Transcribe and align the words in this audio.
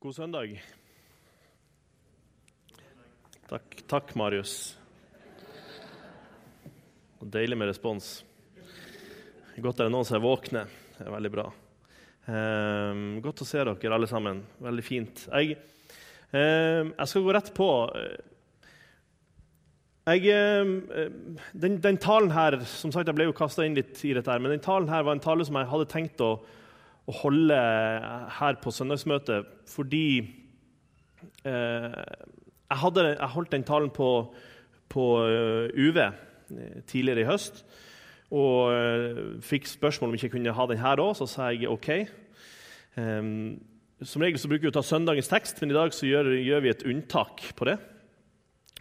God 0.00 0.14
søndag. 0.16 0.62
Takk, 3.48 3.74
takk 3.86 4.14
Marius. 4.16 4.78
Deilig 7.20 7.58
med 7.60 7.68
respons. 7.68 8.06
Godt 9.60 9.82
er 9.82 9.90
det 9.90 9.92
noen 9.92 10.06
som 10.08 10.16
er 10.16 10.22
våkne. 10.24 10.62
Det 10.94 11.04
er 11.04 11.12
veldig 11.12 11.32
bra. 11.34 11.44
Eh, 12.32 13.02
godt 13.26 13.42
å 13.44 13.48
se 13.50 13.60
dere 13.60 13.92
alle 13.98 14.08
sammen. 14.08 14.40
Veldig 14.64 14.84
fint. 14.86 15.26
Jeg, 15.34 15.58
eh, 16.32 16.80
jeg 16.80 17.12
skal 17.12 17.26
gå 17.26 17.34
rett 17.36 17.50
på. 17.52 17.68
Jeg, 20.08 20.24
eh, 20.32 21.12
den, 21.52 21.76
den, 21.76 22.00
talen 22.00 22.32
her 22.32 22.56
som 22.64 22.88
sagt, 22.88 23.04
Jeg 23.12 23.20
ble 23.20 23.28
jo 23.28 23.36
kasta 23.36 23.68
inn 23.68 23.76
litt 23.76 24.00
i 24.00 24.14
dette, 24.16 24.32
her, 24.32 24.40
men 24.40 24.56
den 24.56 24.64
talen 24.64 24.88
her 24.88 25.04
var 25.04 25.12
en 25.12 25.20
tale 25.28 25.44
som 25.44 25.60
jeg 25.60 25.68
hadde 25.68 25.92
tenkt 25.92 26.24
å 26.24 26.38
å 27.08 27.14
holde 27.22 27.56
her 28.36 28.58
på 28.62 28.72
søndagsmøtet 28.74 29.48
fordi 29.70 30.04
eh, 31.44 32.02
jeg, 32.70 32.78
hadde, 32.82 33.06
jeg, 33.12 33.30
holdt 33.34 33.52
den 33.52 33.66
talen 33.66 33.90
på, 33.94 34.10
på 34.90 35.06
uh, 35.24 35.66
UV 35.74 35.98
eh, 35.98 36.12
tidligere 36.86 37.24
i 37.24 37.28
høst. 37.28 37.64
Og 38.30 38.70
eh, 38.70 39.16
fikk 39.42 39.66
spørsmål 39.66 40.12
om 40.12 40.14
ikke 40.14 40.28
jeg 40.28 40.34
kunne 40.36 40.54
ha 40.54 40.66
den 40.70 40.78
her 40.78 41.02
òg, 41.02 41.16
så 41.18 41.26
sa 41.26 41.48
jeg 41.50 41.70
OK. 41.70 41.88
Um, 42.94 43.58
som 44.06 44.22
regel 44.22 44.38
så 44.38 44.48
bruker 44.48 44.68
vi 44.68 44.70
å 44.70 44.76
ta 44.76 44.84
søndagens 44.86 45.30
tekst, 45.30 45.58
men 45.60 45.72
i 45.72 45.76
dag 45.76 45.90
så 45.94 46.06
gjør, 46.06 46.30
gjør 46.38 46.62
vi 46.62 46.70
et 46.70 46.86
unntak 46.86 47.42
på 47.58 47.66
det. 47.66 47.74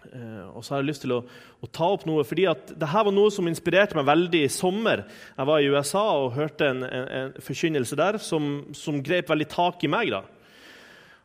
Uh, 0.09 0.55
og 0.55 0.63
så 0.63 0.73
har 0.73 0.81
jeg 0.81 0.89
lyst 0.89 1.03
til 1.03 1.11
å, 1.13 1.19
å, 1.59 1.67
ta 1.75 1.89
opp 1.91 2.05
noe, 2.07 2.23
fordi 2.25 2.45
at 2.49 2.71
dette 2.71 3.03
var 3.05 3.13
noe 3.13 3.29
som 3.33 3.47
inspirerte 3.49 3.97
meg 3.97 4.07
veldig 4.07 4.41
i 4.45 4.51
sommer. 4.51 5.03
Jeg 5.35 5.49
var 5.49 5.59
i 5.61 5.67
USA 5.69 6.03
og 6.21 6.37
hørte 6.37 6.69
en, 6.71 6.85
en, 6.87 7.07
en 7.19 7.33
forkynnelse 7.43 7.97
der 7.99 8.17
som, 8.23 8.47
som, 8.77 9.01
grep 9.05 9.29
veldig 9.29 9.49
tak 9.51 9.83
i 9.85 9.91
meg. 9.91 10.13
da. 10.15 10.23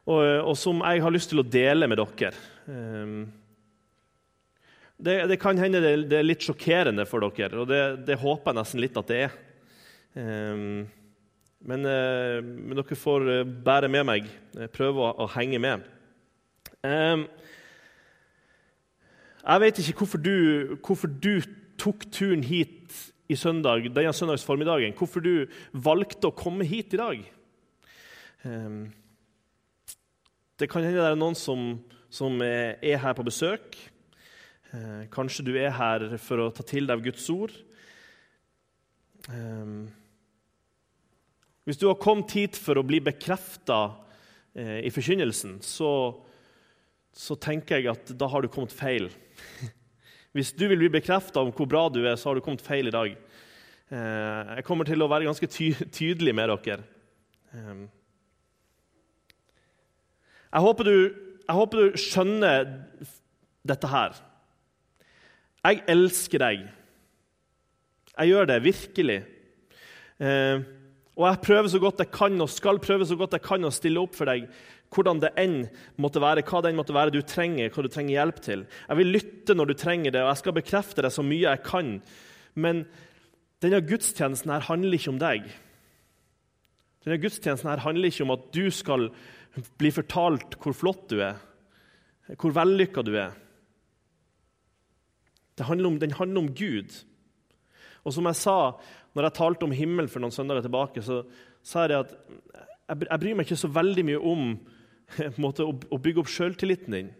Og, 0.04 0.20
og, 0.20 0.52
som 0.60 0.82
jeg 0.84 1.04
har 1.04 1.14
lyst 1.14 1.32
til 1.32 1.40
å 1.40 1.46
dele 1.46 1.88
med 1.88 2.02
dere. 2.02 2.34
Um, 2.66 3.22
det, 4.98 5.16
det, 5.30 5.38
kan 5.40 5.58
hende 5.58 5.80
det, 5.80 5.94
det, 6.10 6.18
er 6.18 6.26
litt 6.26 6.44
sjokkerende 6.44 7.06
for 7.08 7.24
dere, 7.24 7.62
og 7.62 7.70
det, 7.70 7.80
det, 8.08 8.20
håper 8.20 8.52
jeg 8.52 8.58
nesten 8.58 8.84
litt 8.84 9.00
at 9.00 9.08
det 9.08 9.22
er. 9.28 9.38
Um, 10.18 10.84
men, 11.64 11.88
uh, 11.88 12.42
men, 12.42 12.76
dere 12.76 13.00
får 13.00 13.30
bære 13.64 13.88
med 13.96 14.10
meg, 14.10 14.28
prøve 14.76 15.08
å, 15.08 15.14
å 15.24 15.30
henge 15.38 15.62
med. 15.62 15.88
Jeg 19.44 19.60
vet 19.60 19.78
ikke 19.78 19.98
hvorfor 20.00 20.20
du, 20.24 20.36
hvorfor 20.80 21.10
du 21.20 21.34
tok 21.76 22.06
turen 22.12 22.44
hit 22.44 22.94
i 23.28 23.36
søndag, 23.36 23.90
denne 23.92 24.12
søndags 24.16 24.44
formiddagen. 24.44 24.94
Hvorfor 24.96 25.20
du 25.20 25.44
valgte 25.72 26.30
å 26.30 26.36
komme 26.36 26.64
hit 26.64 26.94
i 26.96 27.00
dag. 27.00 27.24
Um, 28.44 28.86
det 30.60 30.68
kan 30.72 30.84
hende 30.84 31.02
det 31.02 31.10
er 31.10 31.18
noen 31.20 31.36
som, 31.36 31.74
som 32.08 32.40
er 32.44 33.02
her 33.02 33.16
på 33.16 33.26
besøk. 33.26 33.76
Uh, 34.72 35.04
kanskje 35.12 35.44
du 35.44 35.52
er 35.60 35.74
her 35.76 36.06
for 36.22 36.46
å 36.46 36.52
ta 36.54 36.64
til 36.64 36.88
deg 36.88 37.04
Guds 37.04 37.26
ord. 37.34 37.52
Um, 39.28 39.90
hvis 41.68 41.80
du 41.80 41.84
har 41.90 42.00
kommet 42.00 42.32
hit 42.36 42.56
for 42.60 42.80
å 42.80 42.86
bli 42.86 43.02
bekrefta 43.04 43.82
uh, 43.92 44.80
i 44.80 44.92
forkynnelsen, 44.92 45.58
så, 45.64 45.90
så 47.12 47.36
tenker 47.36 47.80
jeg 47.82 47.92
at 47.92 48.16
da 48.16 48.30
har 48.32 48.40
du 48.40 48.48
kommet 48.52 48.72
feil. 48.72 49.12
Hvis 50.34 50.52
du 50.56 50.66
vil 50.66 50.80
bli 50.80 50.90
bekrefta 50.96 51.44
om 51.44 51.52
hvor 51.54 51.68
bra 51.70 51.86
du 51.92 52.00
er, 52.02 52.16
så 52.18 52.30
har 52.30 52.38
du 52.38 52.44
kommet 52.44 52.64
feil 52.64 52.90
i 52.90 52.94
dag. 52.94 53.12
Eh, 53.94 54.54
jeg 54.58 54.64
kommer 54.66 54.88
til 54.88 55.04
å 55.04 55.10
være 55.10 55.28
ganske 55.28 55.48
ty 55.52 55.70
tydelig 55.94 56.34
med 56.34 56.50
dere. 56.66 56.82
Eh, 57.54 57.84
jeg 60.54 60.64
håper, 60.64 60.90
du, 60.90 60.96
jeg 61.44 61.58
håper 61.58 61.82
du 61.82 61.98
skjønner 62.00 62.72
dette 63.66 63.90
her. 63.90 64.18
Jeg 65.64 65.84
elsker 65.94 66.42
deg. 66.42 66.66
Jeg 68.14 68.30
gjør 68.30 68.50
det 68.50 68.58
virkelig. 68.66 69.20
Eh, 70.22 70.66
og 71.14 71.28
jeg 71.28 71.42
prøver 71.46 71.70
så 71.70 71.78
godt 71.82 72.02
jeg 72.02 72.10
kan 72.14 72.42
og 72.42 72.50
skal 72.50 72.82
prøve 72.82 73.06
så 73.06 73.16
godt 73.18 73.36
jeg 73.38 73.46
kan 73.46 73.66
å 73.66 73.72
stille 73.74 74.02
opp 74.02 74.16
for 74.18 74.30
deg 74.30 74.48
hvordan 74.94 75.20
det 75.22 75.32
enn 75.40 75.64
måtte 76.00 76.22
være, 76.22 76.44
hva 76.46 76.62
det 76.62 76.70
enn 76.70 76.78
måtte 76.78 76.96
være 76.96 77.14
du 77.14 77.20
trenger, 77.26 77.72
hva 77.72 77.84
du 77.84 77.90
trenger 77.92 78.16
hjelp 78.16 78.40
til. 78.44 78.64
Jeg 78.88 79.00
vil 79.00 79.12
lytte 79.16 79.56
når 79.56 79.70
du 79.70 79.74
trenger 79.78 80.14
det, 80.14 80.22
og 80.22 80.30
jeg 80.30 80.42
skal 80.42 80.56
bekrefte 80.58 81.04
det 81.04 81.12
så 81.14 81.24
mye 81.26 81.48
jeg 81.48 81.62
kan. 81.66 81.94
Men 82.54 82.84
denne 83.64 83.82
gudstjenesten 83.84 84.52
her 84.54 84.66
handler 84.68 84.98
ikke 84.98 85.14
om 85.14 85.22
deg. 85.22 85.46
Denne 87.04 87.20
gudstjenesten 87.20 87.70
her 87.70 87.82
handler 87.84 88.10
ikke 88.10 88.26
om 88.26 88.34
at 88.36 88.50
du 88.54 88.66
skal 88.72 89.08
bli 89.78 89.90
fortalt 89.94 90.58
hvor 90.60 90.76
flott 90.76 91.08
du 91.12 91.18
er, 91.24 91.40
hvor 92.40 92.54
vellykka 92.56 93.04
du 93.04 93.14
er. 93.20 93.34
Handler 95.60 95.92
om, 95.92 95.98
den 96.02 96.16
handler 96.16 96.42
om 96.42 96.54
Gud. 96.56 96.90
Og 98.04 98.14
som 98.14 98.26
jeg 98.26 98.40
sa 98.40 98.58
når 99.14 99.28
jeg 99.28 99.36
talte 99.38 99.66
om 99.66 99.74
himmel 99.74 100.08
for 100.10 100.22
noen 100.22 100.34
søndager 100.34 100.64
tilbake, 100.64 101.02
så 101.04 101.20
sa 101.64 101.84
jeg 101.86 102.00
at 102.02 102.16
jeg 102.84 103.20
bryr 103.20 103.36
meg 103.36 103.46
ikke 103.46 103.60
så 103.60 103.70
veldig 103.72 104.04
mye 104.08 104.22
om 104.32 104.48
måte, 105.42 105.66
å, 105.66 105.98
bygge 106.00 106.24
opp 106.24 106.32
sjøltilliten 106.32 106.96
din. 106.96 107.12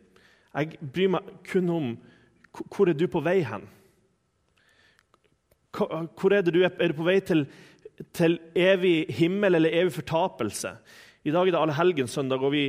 Jeg 0.54 0.78
bryr 0.80 1.14
meg 1.16 1.30
kun 1.48 1.72
om 1.74 1.94
hvor 2.70 2.90
er 2.90 2.94
du 2.94 3.06
på 3.10 3.22
vei 3.24 3.40
hen. 3.46 3.66
Hvor 5.74 6.30
er 6.30 6.44
du? 6.46 6.60
Er 6.62 6.92
du 6.92 6.94
på 6.94 7.06
vei 7.06 7.18
til, 7.26 7.48
til 8.14 8.38
evig 8.54 9.08
himmel 9.16 9.58
eller 9.58 9.74
evig 9.74 9.96
fortapelse? 9.96 10.76
I 11.26 11.32
dag 11.34 11.48
er 11.48 11.56
det 11.56 11.62
allehelgenssøndag, 11.64 12.44
og 12.44 12.54
vi 12.54 12.68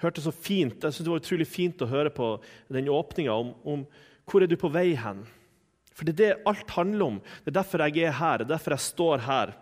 hørte 0.00 0.24
så 0.24 0.32
fint, 0.32 0.76
jeg 0.80 0.92
synes 0.92 1.04
det 1.04 1.12
var 1.12 1.22
utrolig 1.22 1.46
fint 1.48 1.82
å 1.82 1.88
høre 1.90 2.12
på 2.12 2.34
den 2.72 2.88
åpninga 2.92 3.32
om, 3.32 3.52
om 3.64 3.84
hvor 4.28 4.44
er 4.44 4.50
du 4.50 4.56
på 4.60 4.70
vei 4.72 4.90
hen. 4.98 5.22
For 5.96 6.04
det 6.04 6.16
er 6.16 6.18
det 6.20 6.48
alt 6.50 6.72
handler 6.76 7.06
om. 7.06 7.20
Det 7.44 7.52
er 7.52 7.60
derfor 7.60 7.84
jeg 7.86 8.04
er 8.04 8.18
her, 8.18 8.42
det 8.42 8.48
er 8.48 8.52
derfor 8.56 8.76
jeg 8.76 8.84
står 8.84 9.24
her. 9.24 9.54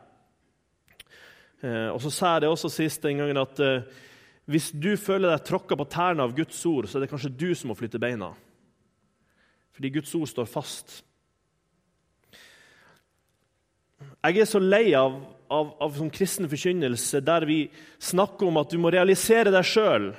Eh, 1.62 1.88
og 1.92 2.00
så 2.02 2.10
sa 2.10 2.32
jeg 2.34 2.44
det 2.44 2.50
også 2.50 2.72
sist 2.72 3.04
den 3.06 3.22
gangen 3.22 3.38
at 3.40 3.62
eh, 3.62 3.86
hvis 4.50 4.70
du 4.76 4.92
føler 5.00 5.30
deg 5.30 5.44
tråkka 5.46 5.76
på 5.78 5.86
tærne 5.88 6.24
av 6.24 6.34
Guds 6.36 6.58
ord, 6.68 6.88
så 6.88 6.98
er 6.98 7.04
det 7.04 7.10
kanskje 7.12 7.32
du 7.32 7.48
som 7.56 7.70
må 7.72 7.76
flytte 7.78 8.00
beina. 8.00 8.34
Fordi 9.74 9.90
Guds 9.94 10.12
ord 10.18 10.28
står 10.28 10.48
fast. 10.50 10.98
Jeg 14.24 14.40
er 14.40 14.48
så 14.48 14.60
lei 14.60 14.92
av, 14.96 15.16
av, 15.52 15.72
av 15.84 15.96
sånn 15.96 16.12
kristen 16.12 16.48
forkynnelse 16.48 17.20
der 17.24 17.44
vi 17.48 17.58
snakker 18.00 18.48
om 18.48 18.60
at 18.60 18.72
du 18.72 18.78
må 18.80 18.92
realisere 18.92 19.52
deg 19.52 19.66
sjøl. 19.68 20.12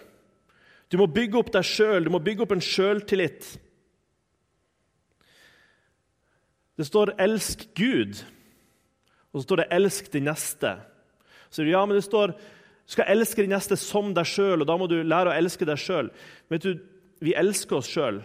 Du 0.89 0.97
må 1.01 1.07
bygge 1.09 1.39
opp 1.39 1.53
deg 1.53 1.65
sjøl, 1.65 2.05
du 2.05 2.11
må 2.13 2.21
bygge 2.21 2.45
opp 2.45 2.53
en 2.53 2.65
sjøltillit. 2.65 3.47
Det 6.75 6.85
står 6.85 7.13
'elsk 7.17 7.69
Gud', 7.77 8.19
og 9.31 9.39
så 9.39 9.43
står 9.45 9.57
det 9.57 9.69
'elsk 9.71 10.11
de 10.11 10.19
neste'. 10.19 10.75
Så 11.49 11.63
ja, 11.63 11.85
men 11.85 11.95
det 11.95 12.03
står 12.03 12.35
du 12.85 12.93
skal 12.93 13.09
elske 13.09 13.41
de 13.41 13.49
neste 13.49 13.77
som 13.81 14.11
deg 14.13 14.27
sjøl, 14.29 14.61
og 14.61 14.69
da 14.69 14.77
må 14.77 14.87
du 14.89 14.99
lære 15.01 15.31
å 15.31 15.35
elske 15.35 15.65
deg 15.65 15.79
sjøl. 15.81 16.11
Vi 16.53 17.33
elsker 17.33 17.79
oss 17.79 17.89
sjøl 17.89 18.21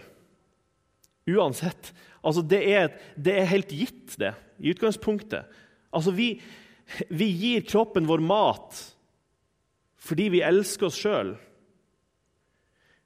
uansett. 1.29 1.91
Altså, 2.21 2.43
det, 2.45 2.61
er, 2.69 2.89
det, 3.15 3.35
er, 3.39 3.49
helt 3.49 3.71
gitt, 3.73 4.17
det, 4.21 4.33
i 4.61 4.71
utgangspunktet. 4.73 5.49
Altså, 5.93 6.13
vi, 6.13 6.35
vi 7.09 7.29
gir 7.29 7.65
kroppen 7.67 8.09
vår 8.09 8.23
mat 8.25 8.81
fordi 10.01 10.31
vi 10.33 10.39
elsker 10.41 10.87
oss 10.87 10.97
sjøl. 10.97 11.35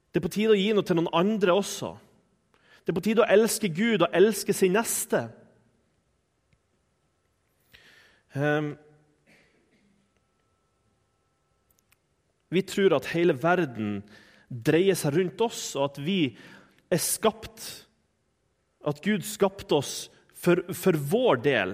Det 0.08 0.16
er 0.16 0.24
på 0.24 0.32
tide 0.32 0.54
å 0.54 0.56
gi 0.56 0.70
noe 0.72 0.86
til 0.86 0.96
noen 0.96 1.12
andre 1.12 1.52
også. 1.52 1.90
Det 2.80 2.92
er 2.92 2.96
på 2.96 3.02
tide 3.04 3.24
å 3.24 3.28
elske 3.34 3.68
Gud 3.68 4.06
og 4.06 4.14
elske 4.16 4.54
sin 4.56 4.72
neste. 4.72 5.26
Um, 8.32 8.72
Vi 12.56 12.64
tror 12.64 12.96
at 12.96 13.10
hele 13.12 13.36
verden 13.36 13.98
dreier 14.48 14.96
seg 14.96 15.18
rundt 15.18 15.42
oss, 15.44 15.74
og 15.76 15.90
at 15.90 16.00
vi 16.00 16.20
er 16.92 17.02
skapt 17.02 17.64
At 18.86 19.00
Gud 19.02 19.24
skapte 19.26 19.74
oss 19.74 19.94
for, 20.38 20.60
for 20.70 20.94
vår 20.94 21.40
del. 21.42 21.72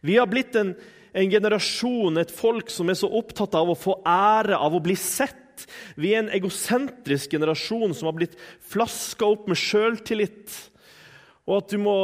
Vi 0.00 0.16
har 0.16 0.30
blitt 0.30 0.56
en, 0.56 0.70
en, 1.12 1.28
generasjon, 1.28 2.16
et 2.16 2.32
folk, 2.32 2.70
som 2.72 2.88
er 2.88 2.96
så 2.96 3.10
opptatt 3.12 3.52
av 3.58 3.68
å 3.68 3.76
få 3.76 3.98
ære, 4.08 4.56
av 4.56 4.72
å 4.72 4.80
bli 4.80 4.96
sett. 4.96 5.66
Vi 6.00 6.14
er 6.14 6.22
en 6.22 6.32
egosentrisk 6.32 7.36
generasjon 7.36 7.92
som 7.92 8.08
har 8.08 8.16
blitt 8.16 8.38
flaska 8.72 9.28
opp 9.28 9.44
med 9.50 9.60
sjøltillit. 9.60 10.56
Og 11.44 11.58
at 11.58 11.74
du 11.74 11.82
må, 11.84 11.98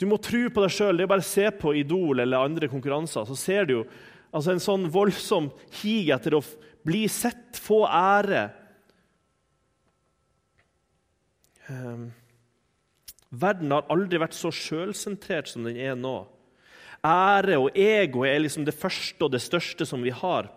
du 0.00 0.08
må 0.08 0.16
tro 0.24 0.46
på 0.48 0.64
deg 0.64 0.72
sjøl. 0.72 0.96
Det 0.96 1.04
er 1.04 1.12
bare 1.12 1.26
å 1.26 1.32
se 1.34 1.50
på 1.60 1.76
Idol 1.76 2.24
eller 2.24 2.48
andre 2.48 2.72
konkurranser, 2.72 3.28
så 3.28 3.36
ser 3.36 3.68
du 3.68 3.80
jo 3.80 3.84
Altså 4.34 4.52
en 4.52 4.62
sånn 4.62 4.88
voldsom 4.92 5.48
hig 5.80 6.10
etter 6.12 6.36
å 6.36 6.42
bli 6.86 7.06
sett, 7.10 7.56
få 7.56 7.82
ære. 7.88 8.48
Um, 11.68 12.10
verden 13.28 13.72
har 13.74 13.88
aldri 13.92 14.20
vært 14.20 14.36
så 14.36 14.52
sjølsentrert 14.54 15.50
som 15.50 15.66
den 15.68 15.80
er 15.80 15.96
nå. 15.98 16.20
Ære 17.04 17.58
og 17.60 17.76
ego 17.78 18.24
er 18.26 18.40
liksom 18.42 18.64
det 18.66 18.76
første 18.76 19.24
og 19.24 19.32
det 19.32 19.42
største 19.44 19.86
som 19.88 20.02
vi 20.04 20.12
har. 20.14 20.50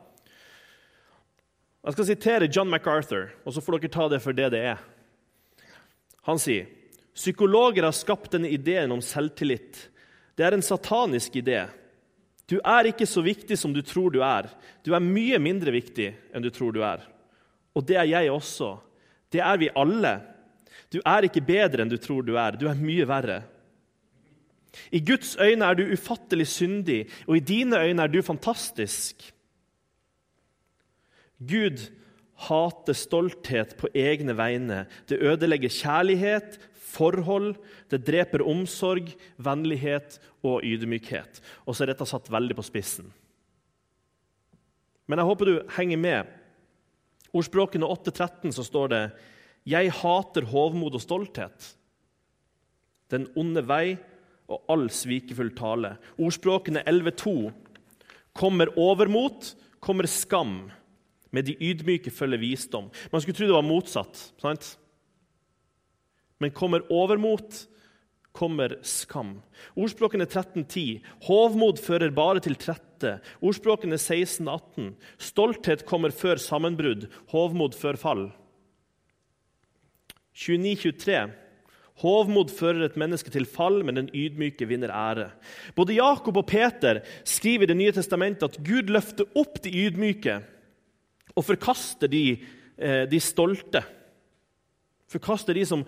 Jeg 1.81 1.95
skal 1.95 2.07
sitere 2.07 2.49
John 2.51 2.69
MacArthur, 2.69 3.31
og 3.45 3.53
så 3.53 3.61
får 3.63 3.79
dere 3.79 3.93
ta 3.93 4.07
det 4.09 4.21
for 4.21 4.37
det 4.37 4.51
det 4.53 4.61
er. 4.73 4.81
Han 6.29 6.41
sier 6.41 6.69
psykologer 7.17 7.83
har 7.83 7.95
skapt 7.95 8.35
denne 8.35 8.51
ideen 8.53 8.93
om 8.93 9.01
selvtillit. 9.03 9.87
Det 10.37 10.45
er 10.45 10.55
en 10.55 10.63
satanisk 10.65 11.35
idé. 11.41 11.65
Du 12.51 12.57
er 12.59 12.89
ikke 12.89 13.07
så 13.07 13.23
viktig 13.23 13.55
som 13.55 13.71
du 13.71 13.79
tror 13.85 14.11
du 14.11 14.19
er. 14.25 14.49
Du 14.83 14.91
er 14.91 15.03
mye 15.03 15.39
mindre 15.39 15.71
viktig 15.71 16.09
enn 16.35 16.43
du 16.43 16.49
tror 16.51 16.75
du 16.75 16.81
er. 16.83 17.05
Og 17.71 17.85
det 17.87 17.95
er 17.95 18.09
jeg 18.09 18.31
også. 18.33 18.73
Det 19.31 19.39
er 19.39 19.61
vi 19.61 19.71
alle. 19.79 20.17
Du 20.91 20.99
er 20.99 21.27
ikke 21.27 21.43
bedre 21.47 21.85
enn 21.85 21.91
du 21.91 21.95
tror 22.01 22.25
du 22.27 22.35
er. 22.35 22.59
Du 22.59 22.67
er 22.67 22.75
mye 22.75 23.07
verre. 23.07 23.39
I 24.91 24.99
Guds 25.03 25.37
øyne 25.39 25.67
er 25.67 25.75
du 25.75 25.87
ufattelig 25.91 26.47
syndig, 26.47 27.01
og 27.27 27.37
i 27.37 27.43
dine 27.43 27.79
øyne 27.79 28.03
er 28.03 28.11
du 28.11 28.21
fantastisk. 28.23 29.23
Gud 31.39 31.87
hater 32.47 32.95
stolthet 32.97 33.75
på 33.79 33.89
egne 33.95 34.35
vegne. 34.37 34.85
Det 35.09 35.19
ødelegger 35.21 35.71
kjærlighet, 35.71 36.59
forhold, 36.91 37.55
det 37.91 38.03
dreper 38.07 38.43
omsorg, 38.47 39.09
vennlighet 39.41 40.19
og 40.43 40.65
ydmykhet. 40.67 41.41
Og 41.65 41.75
så 41.75 41.85
er 41.85 41.93
dette 41.93 42.07
satt 42.09 42.29
veldig 42.31 42.57
på 42.57 42.67
spissen. 42.67 43.09
Men 45.07 45.19
jeg 45.19 45.27
håper 45.27 45.49
du 45.49 45.55
henger 45.75 45.99
med. 45.99 46.31
Ordspråkene 47.35 47.87
8.13 47.87 48.53
så 48.55 48.63
står 48.67 48.91
det 48.91 49.03
jeg 49.67 49.91
hater 49.93 50.47
hovmod 50.49 50.95
og 50.97 51.03
stolthet, 51.03 51.67
den 53.13 53.27
onde 53.37 53.61
vei 53.67 53.99
og 54.51 54.71
all 54.71 54.87
svikefull 54.91 55.51
tale. 55.55 55.95
Ordspråkene 56.19 56.83
11.2.: 56.87 57.51
Kommer 58.33 58.71
overmot, 58.79 59.53
kommer 59.79 60.07
skam. 60.09 60.71
Med 61.31 61.47
de 61.47 61.55
ydmyke 61.63 62.11
følger 62.11 62.41
visdom. 62.41 62.89
Man 63.11 63.21
skulle 63.21 63.37
tro 63.37 63.47
det 63.47 63.55
var 63.55 63.63
motsatt. 63.63 64.31
sant? 64.41 64.77
Men 66.41 66.53
kommer 66.57 66.85
overmot, 66.89 67.65
kommer 68.33 68.77
skam. 68.87 69.35
Ordspråkene 69.77 70.25
13.10.: 70.25 71.01
Hovmod 71.27 71.81
fører 71.83 72.13
bare 72.15 72.41
til 72.43 72.57
trette. 72.59 73.19
Ordspråkene 73.43 73.99
16.18.: 73.99 74.93
Stolthet 75.21 75.85
kommer 75.85 76.15
før 76.15 76.41
sammenbrudd, 76.41 77.09
hovmod 77.33 77.77
før 77.77 77.99
fall. 78.01 78.29
29-23. 80.41 81.29
Hovmod 82.01 82.49
fører 82.55 82.87
et 82.87 82.97
menneske 82.97 83.29
til 83.29 83.45
fall, 83.45 83.83
men 83.85 83.99
den 83.99 84.09
ydmyke 84.15 84.65
vinner 84.65 84.89
ære. 84.95 85.27
Både 85.77 85.99
Jakob 85.99 86.39
og 86.39 86.47
Peter 86.49 87.03
skriver 87.27 87.67
i 87.67 87.69
Det 87.69 87.77
nye 87.77 87.93
testamentet 87.93 88.47
at 88.47 88.63
Gud 88.65 88.89
løfter 88.89 89.27
opp 89.37 89.59
de 89.61 89.69
ydmyke 89.69 90.39
og 91.35 91.45
forkaster 91.45 92.09
de, 92.11 92.39
eh, 92.77 93.05
de 93.05 93.19
stolte. 93.19 93.83
Forkaster 95.07 95.53
de 95.53 95.65
som 95.65 95.85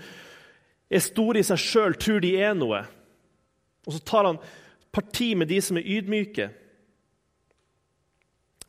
er 0.94 1.04
store 1.04 1.42
i 1.42 1.48
seg 1.48 1.62
sjøl, 1.62 1.96
tror 2.00 2.22
de 2.24 2.34
er 2.38 2.54
noe. 2.58 2.84
Og 3.88 3.96
så 3.96 4.02
tar 4.06 4.30
han 4.30 4.42
parti 4.94 5.34
med 5.36 5.50
de 5.50 5.60
som 5.64 5.80
er 5.80 5.88
ydmyke. 5.98 6.50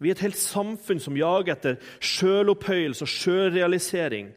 Vi 0.01 0.11
er 0.11 0.17
et 0.17 0.25
helt 0.27 0.41
samfunn 0.41 1.01
som 1.01 1.17
jager 1.17 1.55
etter 1.55 1.81
sjølopphøyelse 2.03 3.07
og 3.07 3.13
sjølrealisering. 3.13 4.33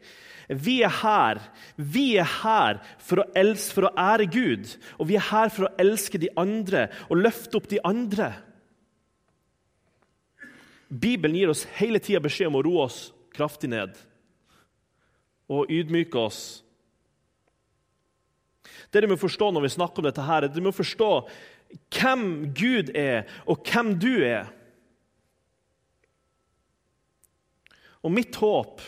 Vi 0.48 0.78
er 0.80 0.92
her 1.02 1.40
Vi 1.76 2.16
er 2.16 2.28
her 2.42 2.78
for 3.04 3.20
å, 3.20 3.26
elske, 3.36 3.74
for 3.76 3.88
å 3.88 3.94
ære 4.00 4.28
Gud, 4.32 4.70
og 4.96 5.10
vi 5.10 5.18
er 5.18 5.26
her 5.28 5.50
for 5.52 5.66
å 5.66 5.72
elske 5.80 6.20
de 6.20 6.30
andre 6.40 6.86
og 7.08 7.20
løfte 7.20 7.58
opp 7.58 7.68
de 7.68 7.82
andre. 7.84 8.32
Bibelen 10.88 11.36
gir 11.36 11.52
oss 11.52 11.66
hele 11.76 12.00
tida 12.00 12.22
beskjed 12.24 12.48
om 12.48 12.56
å 12.60 12.64
roe 12.64 12.86
oss 12.86 13.00
kraftig 13.36 13.68
ned 13.70 13.98
og 15.48 15.70
ydmyke 15.72 16.18
oss. 16.20 16.40
Det 18.92 19.02
du 19.04 19.10
må 19.10 19.18
forstå 19.20 19.50
når 19.52 19.66
vi 19.66 19.74
snakker 19.76 20.02
om 20.02 20.08
dette, 20.08 20.24
her, 20.24 20.44
er 20.44 20.50
at 20.50 20.56
du 20.56 20.62
må 20.64 20.72
forstå 20.74 21.10
hvem 21.92 22.22
Gud 22.56 22.94
er, 22.96 23.28
og 23.44 23.60
hvem 23.68 23.92
du 24.00 24.12
er. 24.24 24.48
Og 28.06 28.14
mitt 28.14 28.38
håp 28.40 28.80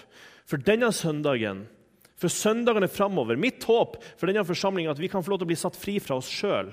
for 0.49 0.63
denne 0.65 0.89
søndagen, 0.95 1.67
for 2.21 2.33
søndagene 2.33 2.89
framover. 2.91 3.39
Mitt 3.41 3.65
håp 3.69 3.99
for 4.19 4.29
denne 4.29 4.45
forsamlingen 4.45 4.91
er 4.91 4.97
at 4.97 5.03
vi 5.03 5.09
kan 5.13 5.25
få 5.25 5.33
lov 5.33 5.41
til 5.41 5.49
å 5.49 5.53
bli 5.53 5.61
satt 5.61 5.79
fri 5.81 5.97
fra 6.03 6.19
oss 6.21 6.29
sjøl. 6.29 6.69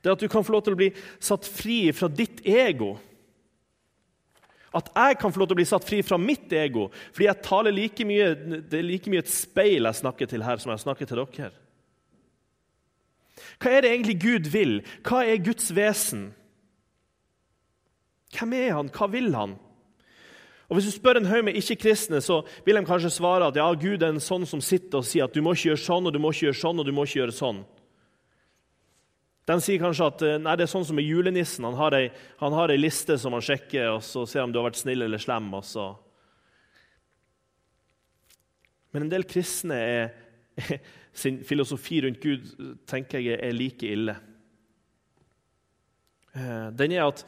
Det 0.00 0.12
at 0.12 0.20
du 0.20 0.28
kan 0.32 0.44
få 0.44 0.54
lov 0.54 0.64
til 0.64 0.76
å 0.76 0.80
bli 0.80 0.90
satt 1.20 1.48
fri 1.48 1.82
fra 1.96 2.08
ditt 2.12 2.42
ego. 2.48 2.94
At 4.76 4.92
jeg 4.94 5.18
kan 5.20 5.32
få 5.32 5.42
lov 5.42 5.50
til 5.50 5.56
å 5.56 5.60
bli 5.60 5.68
satt 5.68 5.86
fri 5.88 5.98
fra 6.06 6.18
mitt 6.20 6.52
ego. 6.56 6.88
Fordi 7.10 7.26
jeg 7.26 7.44
taler 7.46 7.74
like 7.74 8.06
mye, 8.06 8.28
det 8.70 8.78
er 8.78 8.86
like 8.86 9.12
mye 9.12 9.24
et 9.24 9.32
speil 9.32 9.88
jeg 9.88 10.00
snakker 10.00 10.30
til 10.30 10.44
her, 10.46 10.60
som 10.62 10.72
jeg 10.72 10.84
snakker 10.84 11.10
til 11.10 11.24
dere. 11.24 11.50
Hva 13.58 13.72
er 13.72 13.82
det 13.82 13.90
egentlig 13.94 14.20
Gud 14.22 14.52
vil? 14.52 14.76
Hva 15.06 15.24
er 15.26 15.42
Guds 15.42 15.72
vesen? 15.74 16.30
Hvem 18.36 18.54
er 18.54 18.72
han? 18.76 18.92
Hva 18.94 19.10
vil 19.10 19.34
han? 19.34 19.56
Og 20.70 20.76
Hvis 20.76 20.86
du 20.86 20.92
spør 20.94 21.18
en 21.18 21.26
haug 21.26 21.42
med 21.44 21.56
ikke-kristne, 21.58 22.20
så 22.22 22.44
vil 22.64 22.78
de 22.78 22.86
kanskje 22.86 23.10
svare 23.10 23.48
at 23.50 23.56
ja, 23.58 23.66
Gud 23.74 24.04
er 24.04 24.12
en 24.12 24.22
sånn 24.22 24.46
som 24.46 24.60
sitter 24.62 25.00
og 25.00 25.06
sier 25.08 25.26
at 25.26 25.34
du 25.34 25.42
må 25.42 25.56
ikke 25.56 25.72
gjøre 25.72 25.82
sånn 25.82 26.06
og 26.06 26.14
du 26.14 26.20
må 26.22 26.30
ikke 26.30 26.46
gjøre 26.46 26.60
sånn 26.60 26.78
og 26.78 26.86
du 26.86 26.92
må 26.94 27.06
ikke 27.08 27.18
gjøre 27.24 27.34
sånn. 27.34 27.64
De 29.50 29.56
sier 29.58 29.82
kanskje 29.82 30.06
at 30.06 30.22
eh, 30.22 30.38
nei, 30.38 30.54
det 30.54 30.68
er 30.68 30.70
sånn 30.70 30.86
som 30.86 30.94
med 30.94 31.08
julenissen. 31.08 31.66
Han 31.66 31.74
har, 31.74 31.96
ei, 31.98 32.12
han 32.38 32.54
har 32.54 32.70
ei 32.70 32.78
liste 32.78 33.16
som 33.18 33.34
han 33.34 33.42
sjekker, 33.42 33.88
og 33.96 34.04
så 34.06 34.22
ser 34.30 34.44
om 34.44 34.54
du 34.54 34.60
har 34.60 34.68
vært 34.68 34.78
snill 34.78 35.02
eller 35.08 35.22
slem. 35.22 35.50
og 35.58 35.66
så... 35.66 35.90
Men 38.94 39.06
en 39.06 39.10
del 39.10 39.26
kristne 39.26 39.74
er, 39.74 40.14
sin 41.12 41.40
filosofi 41.44 42.00
rundt 42.04 42.20
Gud 42.22 42.76
tenker 42.86 43.18
jeg 43.18 43.40
er 43.42 43.54
like 43.56 43.86
ille. 43.86 44.16
Eh, 46.34 46.68
den 46.78 46.92
er 46.92 47.08
at 47.08 47.24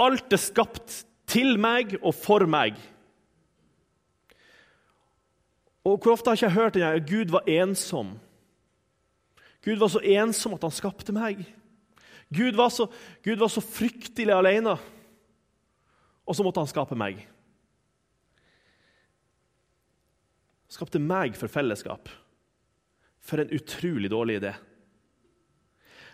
alt 0.00 0.32
er 0.32 0.40
skapt 0.40 1.02
til 1.28 1.58
meg 1.60 1.98
og 2.02 2.14
for 2.16 2.46
meg. 2.48 2.78
Og 5.84 5.98
Hvor 6.02 6.12
ofte 6.12 6.30
har 6.30 6.36
ikke 6.36 6.46
jeg 6.46 6.56
hørt 6.56 6.74
den 6.74 6.82
at 6.82 7.08
Gud 7.08 7.30
var 7.32 7.48
ensom? 7.48 8.18
Gud 9.64 9.76
var 9.80 9.88
så 9.88 10.00
ensom 10.04 10.54
at 10.54 10.62
han 10.62 10.74
skapte 10.74 11.12
meg. 11.12 11.40
Gud 12.34 12.56
var 12.56 12.68
så, 12.68 12.86
Gud 13.24 13.40
var 13.40 13.48
så 13.48 13.60
fryktelig 13.64 14.34
alene, 14.34 14.76
og 16.28 16.36
så 16.36 16.44
måtte 16.44 16.60
han 16.60 16.68
skape 16.68 16.96
meg. 16.98 17.22
Han 20.68 20.76
skapte 20.76 21.00
meg 21.00 21.36
for 21.40 21.48
fellesskap. 21.48 22.10
For 23.28 23.42
en 23.42 23.52
utrolig 23.52 24.10
dårlig 24.10 24.38
idé. 24.40 24.54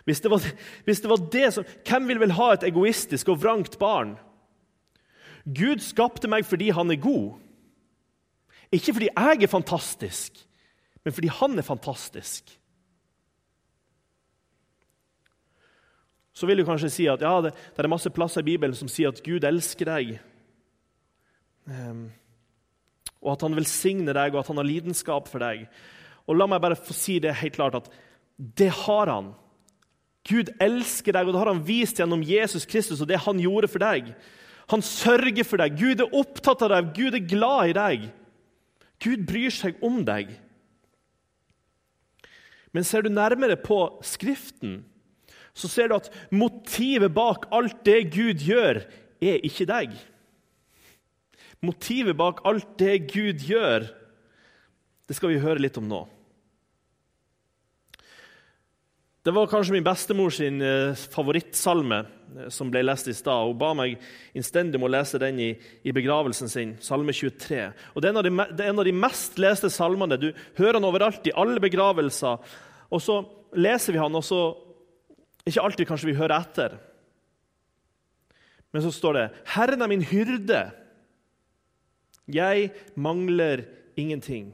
Hvis 0.05 0.21
det 0.21 0.29
var, 0.29 0.43
hvis 0.85 1.01
det, 1.01 1.09
var 1.09 1.21
det 1.33 1.47
som, 1.53 1.65
Hvem 1.87 2.11
vil 2.11 2.19
vel 2.21 2.35
ha 2.37 2.51
et 2.53 2.65
egoistisk 2.67 3.31
og 3.33 3.39
vrangt 3.41 3.79
barn? 3.81 4.17
Gud 5.45 5.81
skapte 5.81 6.29
meg 6.29 6.45
fordi 6.45 6.71
han 6.73 6.91
er 6.93 7.01
god. 7.01 7.39
Ikke 8.73 8.93
fordi 8.97 9.09
jeg 9.09 9.43
er 9.45 9.49
fantastisk, 9.49 10.37
men 11.05 11.13
fordi 11.13 11.29
han 11.31 11.57
er 11.57 11.65
fantastisk. 11.65 12.53
Så 16.35 16.49
vil 16.49 16.59
du 16.59 16.65
kanskje 16.67 16.91
si 16.91 17.05
at 17.07 17.21
ja, 17.23 17.37
det, 17.41 17.53
det 17.53 17.83
er 17.83 17.91
masse 17.93 18.11
plasser 18.11 18.43
i 18.43 18.49
Bibelen 18.49 18.75
som 18.75 18.89
sier 18.91 19.13
at 19.13 19.21
Gud 19.23 19.45
elsker 19.47 19.87
deg. 19.87 20.17
Um, 21.69 22.09
og 23.23 23.35
at 23.37 23.45
han 23.45 23.55
velsigner 23.55 24.17
deg, 24.17 24.33
og 24.33 24.41
at 24.41 24.49
han 24.51 24.59
har 24.59 24.67
lidenskap 24.67 25.29
for 25.31 25.45
deg. 25.45 25.63
Og 26.25 26.37
La 26.37 26.47
meg 26.49 26.61
bare 26.63 26.77
få 26.79 26.95
si 26.97 27.19
det 27.21 27.35
helt 27.41 27.57
klart 27.57 27.77
at 27.77 27.89
det 28.35 28.71
har 28.83 29.11
han. 29.11 29.33
Gud 30.25 30.49
elsker 30.61 31.13
deg, 31.13 31.27
og 31.27 31.35
det 31.35 31.41
har 31.43 31.51
han 31.51 31.65
vist 31.67 32.01
gjennom 32.01 32.23
Jesus 32.25 32.65
Kristus 32.65 33.03
og 33.03 33.09
det 33.11 33.21
han 33.27 33.39
gjorde 33.39 33.69
for 33.69 33.83
deg. 33.83 34.09
Han 34.73 34.81
sørger 34.81 35.45
for 35.45 35.61
deg. 35.61 35.77
Gud 35.77 36.01
er 36.01 36.17
opptatt 36.17 36.63
av 36.65 36.73
deg. 36.73 36.89
Gud 36.97 37.17
er 37.17 37.27
glad 37.29 37.69
i 37.69 37.75
deg. 37.77 38.07
Gud 39.03 39.25
bryr 39.29 39.53
seg 39.53 39.77
om 39.85 40.01
deg. 40.07 40.31
Men 42.73 42.83
ser 42.83 43.05
du 43.05 43.11
nærmere 43.13 43.55
på 43.61 43.77
Skriften, 44.03 44.81
så 45.55 45.69
ser 45.71 45.87
du 45.87 45.95
at 45.95 46.09
motivet 46.35 47.13
bak 47.15 47.45
alt 47.55 47.85
det 47.87 48.09
Gud 48.11 48.41
gjør, 48.43 48.81
er 49.23 49.45
ikke 49.47 49.67
deg. 49.69 49.93
Motivet 51.63 52.17
bak 52.19 52.41
alt 52.43 52.73
det 52.81 53.05
Gud 53.13 53.45
gjør, 53.47 53.87
det 55.07 55.15
skal 55.15 55.31
vi 55.31 55.39
høre 55.39 55.61
litt 55.63 55.77
om 55.79 55.87
nå. 55.87 56.01
Det 59.25 59.33
var 59.33 59.47
kanskje 59.49 59.73
min 59.73 59.85
bestemor 59.85 60.29
sin 60.29 60.61
eh, 60.61 60.93
favorittsalme 61.09 61.97
eh, 62.03 62.49
som 62.53 62.69
ble 62.69 62.83
lest 62.83 63.07
i 63.09 63.13
stad. 63.17 63.47
Hun 63.47 63.57
ba 63.57 63.71
meg 63.73 63.95
innstendig 64.37 64.77
om 64.77 64.83
å 64.85 64.89
lese 64.93 65.17
den 65.17 65.39
i, 65.41 65.47
i, 65.81 65.93
begravelsen 65.97 66.51
sin, 66.51 66.75
salme 66.77 67.09
23. 67.09 67.63
Og 67.95 68.03
det 68.05 68.11
er, 68.11 68.19
de, 68.27 68.31
det 68.51 68.61
er, 68.61 68.69
en 68.69 68.81
av 68.83 68.85
de, 68.85 68.91
mest 68.93 69.39
leste 69.41 69.71
salmene. 69.73 70.19
Du 70.21 70.27
hører 70.59 70.77
den 70.77 70.85
overalt, 70.85 71.25
i 71.25 71.33
alle 71.33 71.63
begravelser. 71.63 72.53
Og 72.93 73.01
så 73.01 73.15
leser 73.57 73.95
vi 73.95 74.01
han, 74.03 74.13
og 74.13 74.21
så 74.25 74.43
Ikke 75.45 75.61
alltid 75.61 75.85
kanskje 75.89 76.07
vi 76.09 76.17
hører 76.17 76.33
etter. 76.37 76.75
Men 78.73 78.81
så 78.81 78.91
står 78.93 79.13
det 79.13 79.25
'Herren 79.55 79.81
er 79.81 79.87
min 79.87 80.05
hyrde'. 80.05 80.71
Jeg 82.27 82.71
mangler 82.95 83.65
ingenting. 83.97 84.53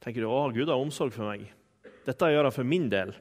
Tenker 0.00 0.20
du, 0.20 0.28
å, 0.28 0.52
Gud 0.52 0.68
har 0.68 0.76
omsorg 0.76 1.12
for 1.12 1.28
meg. 1.28 1.48
Dette 2.04 2.30
gjør 2.32 2.48
han 2.48 2.54
for 2.54 2.68
min 2.68 2.88
del. 2.92 3.14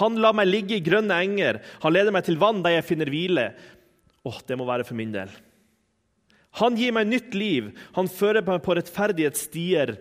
Han 0.00 0.20
lar 0.22 0.36
meg 0.36 0.48
ligge 0.48 0.78
i 0.78 0.84
grønne 0.84 1.16
enger. 1.26 1.60
Han 1.82 1.94
leder 1.94 2.14
meg 2.14 2.26
til 2.26 2.38
vann 2.40 2.62
der 2.64 2.78
jeg 2.78 2.86
finner 2.88 3.10
hvile. 3.10 3.48
Åh, 4.24 4.38
det 4.48 4.58
må 4.58 4.66
være 4.68 4.86
for 4.86 4.96
min 4.98 5.12
del. 5.14 5.32
Han 6.60 6.78
gir 6.78 6.94
meg 6.94 7.10
nytt 7.10 7.34
liv. 7.34 7.72
Han 7.96 8.10
fører 8.10 8.44
meg 8.46 8.62
på 8.64 8.76
rettferdighetsstier. 8.78 9.96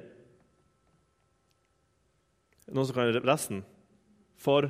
Noen 2.74 2.88
som 2.88 2.96
kan 2.96 3.12
resten? 3.26 3.64
For, 4.40 4.70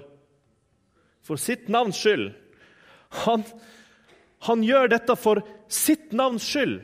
for 1.25 1.39
sitt 1.41 1.69
navns 1.71 1.99
skyld. 1.99 2.31
Han, 3.23 3.43
han 4.47 4.63
gjør 4.65 4.89
dette 4.95 5.15
for 5.19 5.43
sitt 5.71 6.15
navns 6.15 6.47
skyld. 6.47 6.79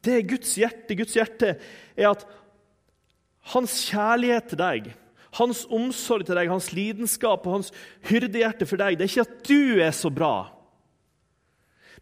Det 0.00 0.16
er 0.16 0.28
Guds 0.28 0.52
hjerte. 0.58 0.96
Guds 0.96 1.16
hjerte 1.16 1.54
er 1.94 2.10
at 2.10 2.26
hans 3.54 3.76
kjærlighet 3.88 4.50
til 4.52 4.60
deg, 4.60 4.90
hans 5.38 5.64
omsorg 5.70 6.26
til 6.26 6.36
deg, 6.36 6.50
hans 6.50 6.72
lidenskap 6.76 7.46
og 7.46 7.60
hans 7.60 7.72
hyrdehjerte 8.08 8.66
for 8.66 8.80
deg 8.80 8.98
Det 8.98 9.06
er 9.06 9.12
ikke 9.12 9.28
at 9.28 9.48
du 9.48 9.80
er 9.80 9.94
så 9.94 10.10
bra, 10.12 10.50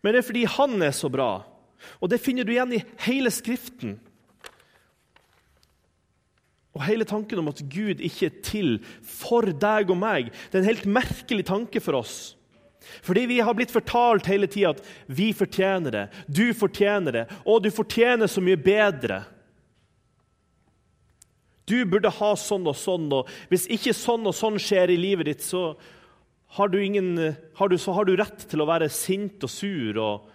men 0.03 0.15
det 0.15 0.23
er 0.23 0.29
fordi 0.29 0.45
han 0.47 0.83
er 0.83 0.95
så 0.95 1.11
bra. 1.11 1.33
Og 1.99 2.11
det 2.11 2.21
finner 2.23 2.47
du 2.47 2.53
igjen 2.55 2.77
i 2.77 2.85
hele 3.07 3.31
Skriften. 3.35 3.97
Og 6.77 6.85
hele 6.87 7.07
tanken 7.09 7.41
om 7.43 7.51
at 7.51 7.63
Gud 7.73 8.03
ikke 8.05 8.29
er 8.29 8.43
til 8.47 8.77
for 9.03 9.51
deg 9.51 9.91
og 9.91 9.99
meg, 9.99 10.29
det 10.31 10.59
er 10.59 10.63
en 10.63 10.71
helt 10.71 10.87
merkelig 10.87 11.49
tanke 11.49 11.83
for 11.83 11.99
oss. 11.99 12.37
Fordi 13.05 13.27
vi 13.29 13.41
har 13.43 13.57
blitt 13.59 13.75
fortalt 13.75 14.29
hele 14.31 14.47
tida 14.49 14.71
at 14.77 14.85
vi 15.11 15.33
fortjener 15.37 15.95
det, 15.95 16.05
du 16.31 16.47
fortjener 16.57 17.17
det, 17.19 17.25
og 17.45 17.65
du 17.65 17.71
fortjener 17.75 18.31
så 18.31 18.43
mye 18.45 18.61
bedre. 18.63 19.25
Du 21.69 21.77
burde 21.85 22.13
ha 22.19 22.33
sånn 22.39 22.67
og 22.71 22.77
sånn, 22.79 23.07
og 23.13 23.29
hvis 23.53 23.67
ikke 23.73 23.95
sånn 23.97 24.27
og 24.29 24.37
sånn 24.37 24.59
skjer 24.63 24.95
i 24.95 25.01
livet 25.01 25.29
ditt, 25.29 25.45
så 25.45 25.73
har 26.57 26.71
du, 26.73 26.79
ingen, 26.81 27.13
har 27.59 27.69
du, 27.69 27.77
så 27.79 27.93
har 27.93 28.09
du 28.09 28.15
rett 28.17 28.47
til 28.49 28.65
å 28.65 28.69
være 28.69 28.89
sint 28.93 29.45
og 29.45 29.53
sur. 29.53 30.01
Og, 30.01 30.31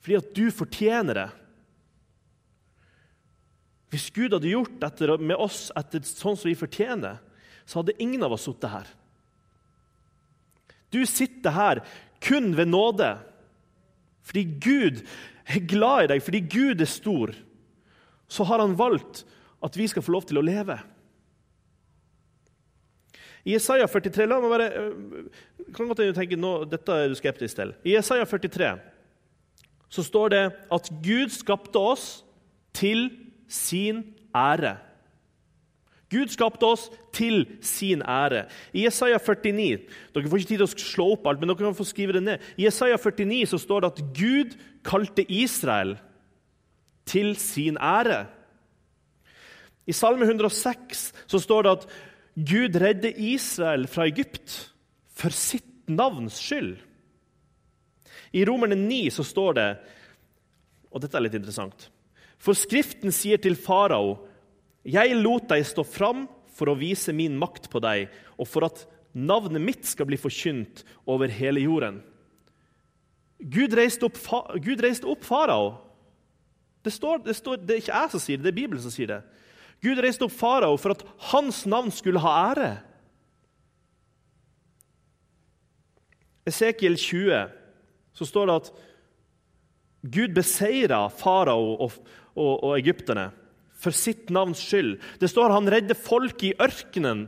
fordi 0.00 0.16
at 0.22 0.30
du 0.38 0.46
fortjener 0.54 1.20
det. 1.20 1.26
Hvis 3.92 4.08
Gud 4.16 4.34
hadde 4.34 4.50
gjort 4.50 4.80
dette 4.82 5.18
med 5.20 5.36
oss 5.36 5.68
etter 5.76 6.02
sånn 6.06 6.38
som 6.38 6.48
vi 6.48 6.56
fortjener, 6.58 7.20
så 7.68 7.80
hadde 7.80 7.98
ingen 8.02 8.24
av 8.24 8.34
oss 8.34 8.46
sittet 8.48 8.72
her. 8.72 8.88
Du 10.94 11.00
sitter 11.08 11.54
her 11.54 11.82
kun 12.24 12.54
ved 12.56 12.70
nåde, 12.70 13.12
fordi 14.26 14.44
Gud 14.62 15.02
er 15.46 15.66
glad 15.68 16.06
i 16.06 16.10
deg, 16.14 16.24
fordi 16.24 16.42
Gud 16.50 16.82
er 16.82 16.90
stor. 16.90 17.34
Så 18.26 18.46
har 18.48 18.62
han 18.62 18.78
valgt 18.78 19.24
at 19.66 19.76
vi 19.78 19.88
skal 19.90 20.04
få 20.04 20.14
lov 20.14 20.26
til 20.28 20.38
å 20.40 20.44
leve. 20.46 20.78
I 23.46 23.54
Isaiah 23.54 23.86
43 23.86 24.26
La 24.26 24.40
meg 24.42 24.50
bare, 24.50 24.70
øh, 24.74 25.26
kan 25.74 25.90
godt 25.90 26.02
tenke 26.16 26.38
nå, 26.38 26.64
Dette 26.70 26.92
er 26.92 27.10
du 27.10 27.18
skeptisk 27.18 27.58
til. 27.58 27.74
I 27.86 27.98
Isaiah 27.98 28.26
43 28.26 28.72
så 29.88 30.02
står 30.02 30.32
det 30.34 30.44
at 30.72 30.90
Gud 31.02 31.30
skapte 31.30 31.78
oss 31.78 32.24
til 32.74 33.08
sin 33.48 34.02
ære. 34.34 34.76
Gud 36.10 36.30
skapte 36.30 36.66
oss 36.66 36.88
til 37.14 37.44
sin 37.62 38.02
ære. 38.02 38.46
I 38.74 38.86
Isaiah 38.86 39.18
49 39.18 39.78
Dere 40.14 40.30
får 40.30 40.42
ikke 40.42 40.52
tid 40.52 40.60
til 40.60 40.66
å 40.66 40.82
slå 40.82 41.06
opp 41.14 41.26
alt, 41.26 41.40
men 41.40 41.50
dere 41.50 41.64
kan 41.64 41.78
få 41.78 41.86
skrive 41.86 42.18
det 42.18 42.22
ned. 42.26 42.44
I 42.58 42.66
Isaiah 42.66 42.98
49 42.98 43.46
så 43.50 43.62
står 43.62 43.82
det 43.82 43.92
at 43.92 44.04
Gud 44.14 44.58
kalte 44.86 45.26
Israel 45.26 45.96
til 47.06 47.34
sin 47.38 47.78
ære. 47.78 48.26
I 49.86 49.94
Salme 49.94 50.26
106 50.26 51.12
så 51.26 51.40
står 51.40 51.66
det 51.66 51.74
at 51.76 51.86
Gud 52.36 52.76
redder 52.76 53.16
Israel 53.16 53.86
fra 53.88 54.08
Egypt 54.10 54.56
for 55.16 55.32
sitt 55.32 55.88
navns 55.88 56.40
skyld. 56.42 56.74
I 58.34 58.44
Romerne 58.44 58.76
9 58.76 59.10
så 59.14 59.24
står 59.24 59.56
det, 59.56 59.68
og 60.90 61.02
dette 61.02 61.16
er 61.16 61.24
litt 61.24 61.36
interessant 61.38 61.88
For 62.42 62.56
Skriften 62.56 63.14
sier 63.14 63.38
til 63.40 63.56
farao, 63.56 64.18
'Jeg 64.86 65.16
lot 65.18 65.48
deg 65.48 65.64
stå 65.66 65.82
fram 65.82 66.28
for 66.46 66.70
å 66.70 66.78
vise 66.78 67.12
min 67.12 67.38
makt 67.38 67.70
på 67.70 67.80
deg,' 67.80 68.08
'og 68.38 68.46
for 68.46 68.64
at 68.64 68.86
navnet 69.14 69.62
mitt 69.62 69.86
skal 69.86 70.06
bli 70.06 70.16
forkynt 70.16 70.84
over 71.06 71.28
hele 71.28 71.60
jorden.' 71.60 72.02
Gud 73.40 73.74
reiste 73.74 74.04
opp, 74.06 74.16
Gud 74.64 74.80
reiste 74.80 75.04
opp 75.04 75.24
farao. 75.24 75.76
Det, 76.82 76.92
det, 77.24 77.66
det, 77.66 77.74
er 77.74 77.82
ikke 77.82 77.98
jeg 77.98 78.10
som 78.10 78.20
sier 78.20 78.36
det, 78.38 78.44
det 78.44 78.52
er 78.52 78.60
Bibelen 78.62 78.82
som 78.82 78.90
sier 78.94 79.10
det. 79.10 79.22
Gud 79.86 80.02
reiste 80.02 80.26
opp 80.26 80.34
farao 80.34 80.74
for 80.80 80.96
at 80.96 81.04
hans 81.30 81.62
navn 81.70 81.92
skulle 81.94 82.22
ha 82.24 82.34
ære. 82.50 82.70
Esekiel 86.46 86.98
20 86.98 87.46
så 88.16 88.26
står 88.26 88.46
det 88.48 88.58
at 88.60 88.70
Gud 90.16 90.34
beseira 90.34 91.06
farao 91.10 91.74
og, 91.86 91.98
og, 92.34 92.52
og 92.52 92.72
egypterne 92.76 93.30
for 93.76 93.94
sitt 93.94 94.30
navns 94.32 94.62
skyld. 94.62 94.96
Det 95.20 95.28
står 95.30 95.54
han 95.54 95.68
redder 95.70 95.98
folk 95.98 96.42
i 96.46 96.54
ørkenen. 96.62 97.26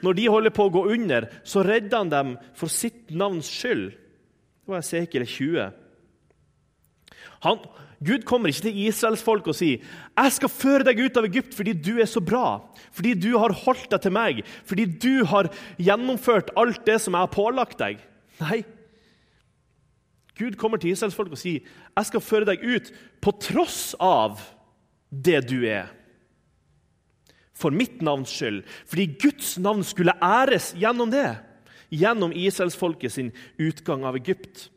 Når 0.00 0.16
de 0.16 0.28
holder 0.32 0.54
på 0.56 0.64
å 0.66 0.72
gå 0.72 0.86
under, 0.94 1.26
så 1.44 1.64
redder 1.66 1.98
han 1.98 2.12
dem 2.12 2.30
for 2.56 2.72
sitt 2.72 3.10
navns 3.12 3.50
skyld. 3.52 3.90
Det 3.92 4.72
var 4.72 4.80
Esekiel 4.80 5.26
20. 5.28 5.74
Han, 7.44 7.60
Gud 8.00 8.24
kommer 8.24 8.48
ikke 8.48 8.64
til 8.70 8.78
Israels 8.86 9.20
folk 9.20 9.50
og 9.50 9.56
sier 9.58 9.82
jeg 9.84 10.32
skal 10.32 10.52
føre 10.52 10.86
deg 10.88 11.02
ut 11.04 11.18
av 11.20 11.26
Egypt 11.28 11.52
fordi 11.56 11.74
du 11.76 11.98
er 12.00 12.08
så 12.08 12.22
bra, 12.24 12.62
fordi 12.96 13.12
du 13.12 13.34
har 13.36 13.52
holdt 13.66 13.90
deg 13.92 14.04
til 14.06 14.14
meg, 14.16 14.40
fordi 14.64 14.86
du 14.88 15.26
har 15.28 15.50
gjennomført 15.76 16.54
alt 16.60 16.80
det 16.88 16.96
som 17.04 17.16
jeg 17.16 17.26
har 17.26 17.34
pålagt 17.34 17.80
deg. 17.82 18.00
Nei. 18.40 18.62
Gud 20.40 20.56
kommer 20.56 20.80
til 20.80 20.94
Israels 20.94 21.16
folk 21.16 21.34
og 21.36 21.40
sier 21.40 21.60
jeg 21.60 22.08
skal 22.08 22.24
føre 22.24 22.48
deg 22.48 22.64
ut 22.64 22.88
på 23.20 23.36
tross 23.44 23.92
av 24.00 24.40
det 25.10 25.42
du 25.50 25.58
er. 25.68 25.90
For 27.52 27.74
mitt 27.74 28.00
navns 28.00 28.32
skyld, 28.32 28.62
fordi 28.88 29.10
Guds 29.20 29.58
navn 29.60 29.84
skulle 29.84 30.16
æres 30.24 30.72
gjennom 30.80 31.12
det. 31.12 31.28
Gjennom 31.92 32.32
Israels 32.32 32.78
folket 32.78 33.12
sin 33.12 33.32
utgang 33.60 34.06
av 34.08 34.16
Egypt. 34.16 34.70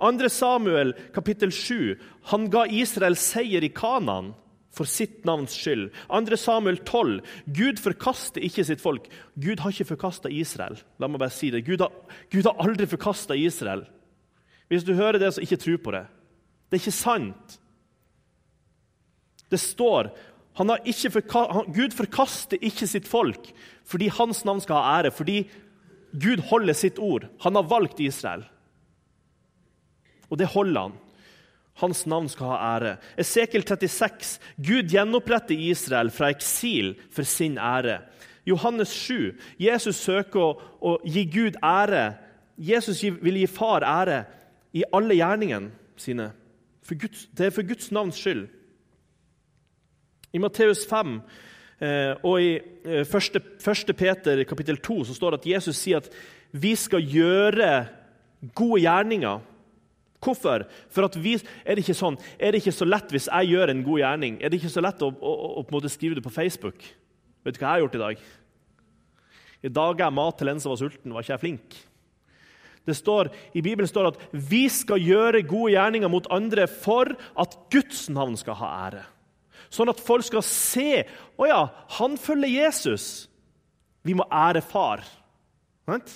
2. 0.00 0.28
Samuel 0.28 0.94
kapittel 1.14 1.52
7. 1.52 1.96
Han 2.32 2.48
ga 2.52 2.66
Israel 2.66 3.16
seier 3.16 3.64
i 3.64 3.72
Kanaan 3.74 4.32
for 4.74 4.86
sitt 4.86 5.24
navns 5.26 5.54
skyld. 5.58 5.90
2. 6.08 6.36
Samuel 6.38 6.78
12. 6.86 7.20
Gud 7.46 7.82
forkaster 7.82 8.44
ikke 8.46 8.64
sitt 8.66 8.82
folk. 8.82 9.08
Gud 9.34 9.62
har 9.62 9.74
ikke 9.74 9.90
forkasta 9.94 10.30
Israel. 10.30 10.78
La 10.98 11.08
meg 11.10 11.22
bare 11.22 11.34
si 11.34 11.50
det. 11.50 11.64
Gud 11.66 11.82
har, 11.82 11.94
Gud 12.30 12.46
har 12.46 12.60
aldri 12.62 12.86
forkasta 12.90 13.38
Israel. 13.38 13.86
Hvis 14.70 14.86
du 14.86 14.94
hører 14.94 15.18
det, 15.18 15.32
så 15.34 15.42
ikke 15.42 15.58
tro 15.58 15.76
på 15.82 15.94
det. 15.96 16.04
Det 16.70 16.78
er 16.78 16.84
ikke 16.84 16.94
sant. 16.94 17.56
Det 19.50 19.58
står 19.58 20.12
han 20.60 20.70
forka, 21.10 21.46
han, 21.52 21.72
Gud 21.72 21.94
forkaster 21.94 22.58
ikke 22.60 22.86
sitt 22.86 23.08
folk 23.08 23.52
fordi 23.88 24.10
hans 24.12 24.44
navn 24.44 24.60
skal 24.60 24.76
ha 24.76 24.98
ære, 25.00 25.10
fordi 25.10 25.48
Gud 26.12 26.42
holder 26.50 26.74
sitt 26.74 26.98
ord. 26.98 27.26
Han 27.42 27.54
har 27.54 27.62
valgt 27.62 28.00
Israel. 28.00 28.44
Og 30.30 30.38
det 30.38 30.52
holder 30.54 30.88
han. 30.88 30.98
Hans 31.80 32.04
navn 32.06 32.28
skal 32.28 32.52
ha 32.52 32.76
ære. 32.76 32.96
Esekiel 33.18 33.64
36. 33.66 34.38
Gud 34.56 34.90
gjenoppretter 34.92 35.56
Israel 35.56 36.10
fra 36.12 36.30
eksil 36.34 36.94
for 37.12 37.26
sin 37.28 37.58
ære. 37.58 38.00
Johannes 38.48 38.88
7. 38.88 39.32
Jesus 39.60 40.00
søker 40.00 40.40
å, 40.40 40.50
å 40.80 40.96
gi 41.04 41.24
Gud 41.30 41.58
ære. 41.64 42.14
Jesus 42.60 43.02
vil 43.02 43.40
gi 43.40 43.48
far 43.48 43.86
ære 43.86 44.24
i 44.76 44.84
alle 44.92 45.16
gjerningene 45.18 45.72
sine. 46.00 46.30
Guds, 46.90 47.28
det 47.38 47.46
er 47.46 47.54
for 47.54 47.66
Guds 47.66 47.92
navns 47.94 48.18
skyld. 48.18 48.48
I 50.34 50.40
Matteus 50.42 50.82
5 50.90 51.12
eh, 51.82 52.14
og 52.26 52.42
i 52.42 52.50
1. 52.58 53.38
Eh, 53.38 53.94
Peter 53.94 54.42
kapittel 54.44 54.80
2 54.82 55.04
så 55.06 55.14
står 55.14 55.36
det 55.36 55.40
at 55.40 55.48
Jesus 55.52 55.78
sier 55.78 56.02
at 56.02 56.10
vi 56.50 56.74
skal 56.78 57.02
gjøre 57.06 57.70
gode 58.58 58.82
gjerninger 58.82 59.46
Hvorfor? 60.20 60.66
For 60.92 61.20
vi, 61.20 61.38
er, 61.64 61.74
det 61.74 61.84
ikke 61.84 61.96
sånn, 61.96 62.18
er 62.36 62.52
det 62.52 62.60
ikke 62.60 62.76
så 62.76 62.88
lett 62.88 63.12
hvis 63.14 63.30
jeg 63.30 63.52
gjør 63.54 63.72
en 63.72 63.84
god 63.86 64.02
gjerning? 64.02 64.40
Er 64.40 64.52
det 64.52 64.60
ikke 64.60 64.72
så 64.72 64.82
lett 64.84 65.04
å, 65.04 65.08
å, 65.08 65.36
å, 65.62 65.64
å 65.64 65.92
skrive 65.92 66.18
det 66.18 66.24
på 66.26 66.32
Facebook? 66.34 66.84
Vet 67.46 67.56
du 67.56 67.60
hva 67.62 67.70
jeg 67.70 67.72
har 67.72 67.84
gjort 67.86 67.96
i 67.96 68.02
dag? 68.02 68.26
I 69.60 69.72
dag 69.72 69.96
ga 69.96 70.08
jeg 70.08 70.16
mat 70.18 70.36
til 70.40 70.52
en 70.52 70.60
som 70.60 70.72
var 70.72 70.80
sulten. 70.80 71.14
Var 71.14 71.24
ikke 71.24 71.34
jeg 71.34 71.44
flink? 71.44 71.78
Det 72.88 72.96
står, 72.96 73.28
I 73.56 73.62
Bibelen 73.64 73.88
står 73.88 74.06
det 74.06 74.12
at 74.14 74.36
vi 74.50 74.62
skal 74.72 75.02
gjøre 75.04 75.44
gode 75.48 75.74
gjerninger 75.74 76.12
mot 76.12 76.28
andre 76.32 76.64
for 76.68 77.12
at 77.38 77.56
Guds 77.72 78.06
navn 78.12 78.38
skal 78.40 78.56
ha 78.60 78.70
ære. 78.86 79.02
Sånn 79.70 79.92
at 79.92 80.00
folk 80.02 80.26
skal 80.26 80.44
se 80.44 81.04
å 81.38 81.46
ja, 81.46 81.60
han 82.00 82.16
følger 82.20 82.50
Jesus. 82.50 83.28
Vi 84.02 84.16
må 84.16 84.26
ære 84.32 84.64
far. 84.64 85.04
Right? 85.88 86.10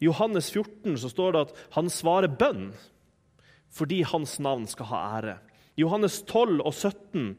I 0.00 0.08
Johannes 0.08 0.50
14 0.50 0.96
så 0.98 1.10
står 1.12 1.32
det 1.32 1.42
at 1.46 1.60
han 1.76 1.90
svarer 1.92 2.32
bønn 2.40 2.70
fordi 3.70 4.00
hans 4.08 4.38
navn 4.42 4.64
skal 4.66 4.88
ha 4.90 5.00
ære. 5.20 5.36
I 5.76 5.84
Johannes 5.84 6.22
12 6.26 6.58
og 6.64 6.72
17 6.74 7.36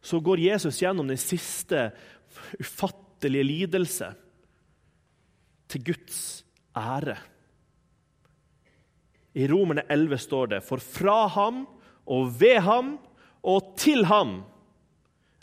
så 0.00 0.20
går 0.24 0.44
Jesus 0.44 0.78
gjennom 0.80 1.08
den 1.10 1.18
siste 1.20 1.90
ufattelige 2.60 3.48
lidelse 3.48 4.12
til 5.70 5.84
Guds 5.90 6.20
ære. 6.78 7.16
I 9.34 9.46
Romerne 9.50 9.84
11 9.90 10.18
står 10.18 10.46
det.: 10.54 10.62
For 10.66 10.82
fra 10.82 11.26
ham 11.26 11.66
og 12.06 12.32
ved 12.40 12.60
ham 12.66 12.98
og 13.42 13.74
til 13.78 14.04
ham 14.04 14.42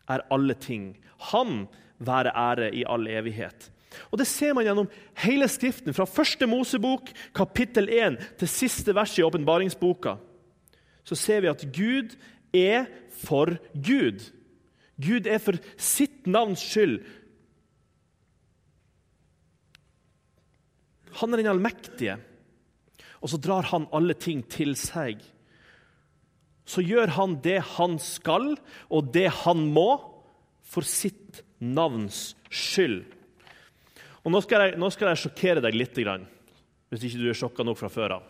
er 0.08 0.25
alle 0.32 0.53
ting. 0.53 0.98
Han 1.32 1.67
være 2.00 2.34
ære 2.36 2.75
i 2.75 2.84
all 2.88 3.08
evighet. 3.08 3.72
Og 4.12 4.20
Det 4.20 4.27
ser 4.27 4.53
man 4.53 4.65
gjennom 4.67 4.89
hele 5.24 5.48
Skriften, 5.48 5.94
fra 5.96 6.06
første 6.06 6.48
Mosebok, 6.48 7.12
kapittel 7.36 7.89
1, 7.89 8.20
til 8.39 8.51
siste 8.51 8.96
vers 8.96 9.17
i 9.17 9.25
åpenbaringsboka. 9.25 10.17
Så 11.08 11.15
ser 11.15 11.41
vi 11.41 11.51
at 11.51 11.63
Gud 11.74 12.17
er 12.53 12.88
for 13.24 13.56
Gud. 13.74 14.25
Gud 15.00 15.27
er 15.27 15.39
for 15.39 15.60
sitt 15.77 16.27
navns 16.27 16.63
skyld. 16.63 17.00
Han 21.17 21.34
er 21.34 21.41
den 21.41 21.50
allmektige, 21.50 22.17
og 23.22 23.32
så 23.32 23.39
drar 23.41 23.70
han 23.72 23.88
alle 23.96 24.13
ting 24.13 24.44
til 24.51 24.75
seg. 24.77 25.24
Så 26.67 26.84
gjør 26.84 27.15
han 27.15 27.38
det 27.41 27.62
han 27.77 27.96
skal, 28.03 28.58
og 28.91 29.13
det 29.15 29.29
han 29.46 29.63
må, 29.74 29.89
for 30.67 30.84
sitt 30.84 31.41
navns 31.63 32.36
skyld. 32.51 33.06
Og 34.27 34.34
Nå 34.34 34.41
skal 34.43 34.65
jeg, 34.65 34.75
nå 34.75 34.89
skal 34.91 35.13
jeg 35.13 35.22
sjokkere 35.22 35.62
deg 35.63 35.75
litt, 35.77 35.96
hvis 35.96 37.03
ikke 37.07 37.19
du 37.22 37.29
er 37.31 37.38
sjokka 37.39 37.63
nok 37.63 37.77
fra 37.79 37.88
før 37.88 38.17
av. 38.17 38.25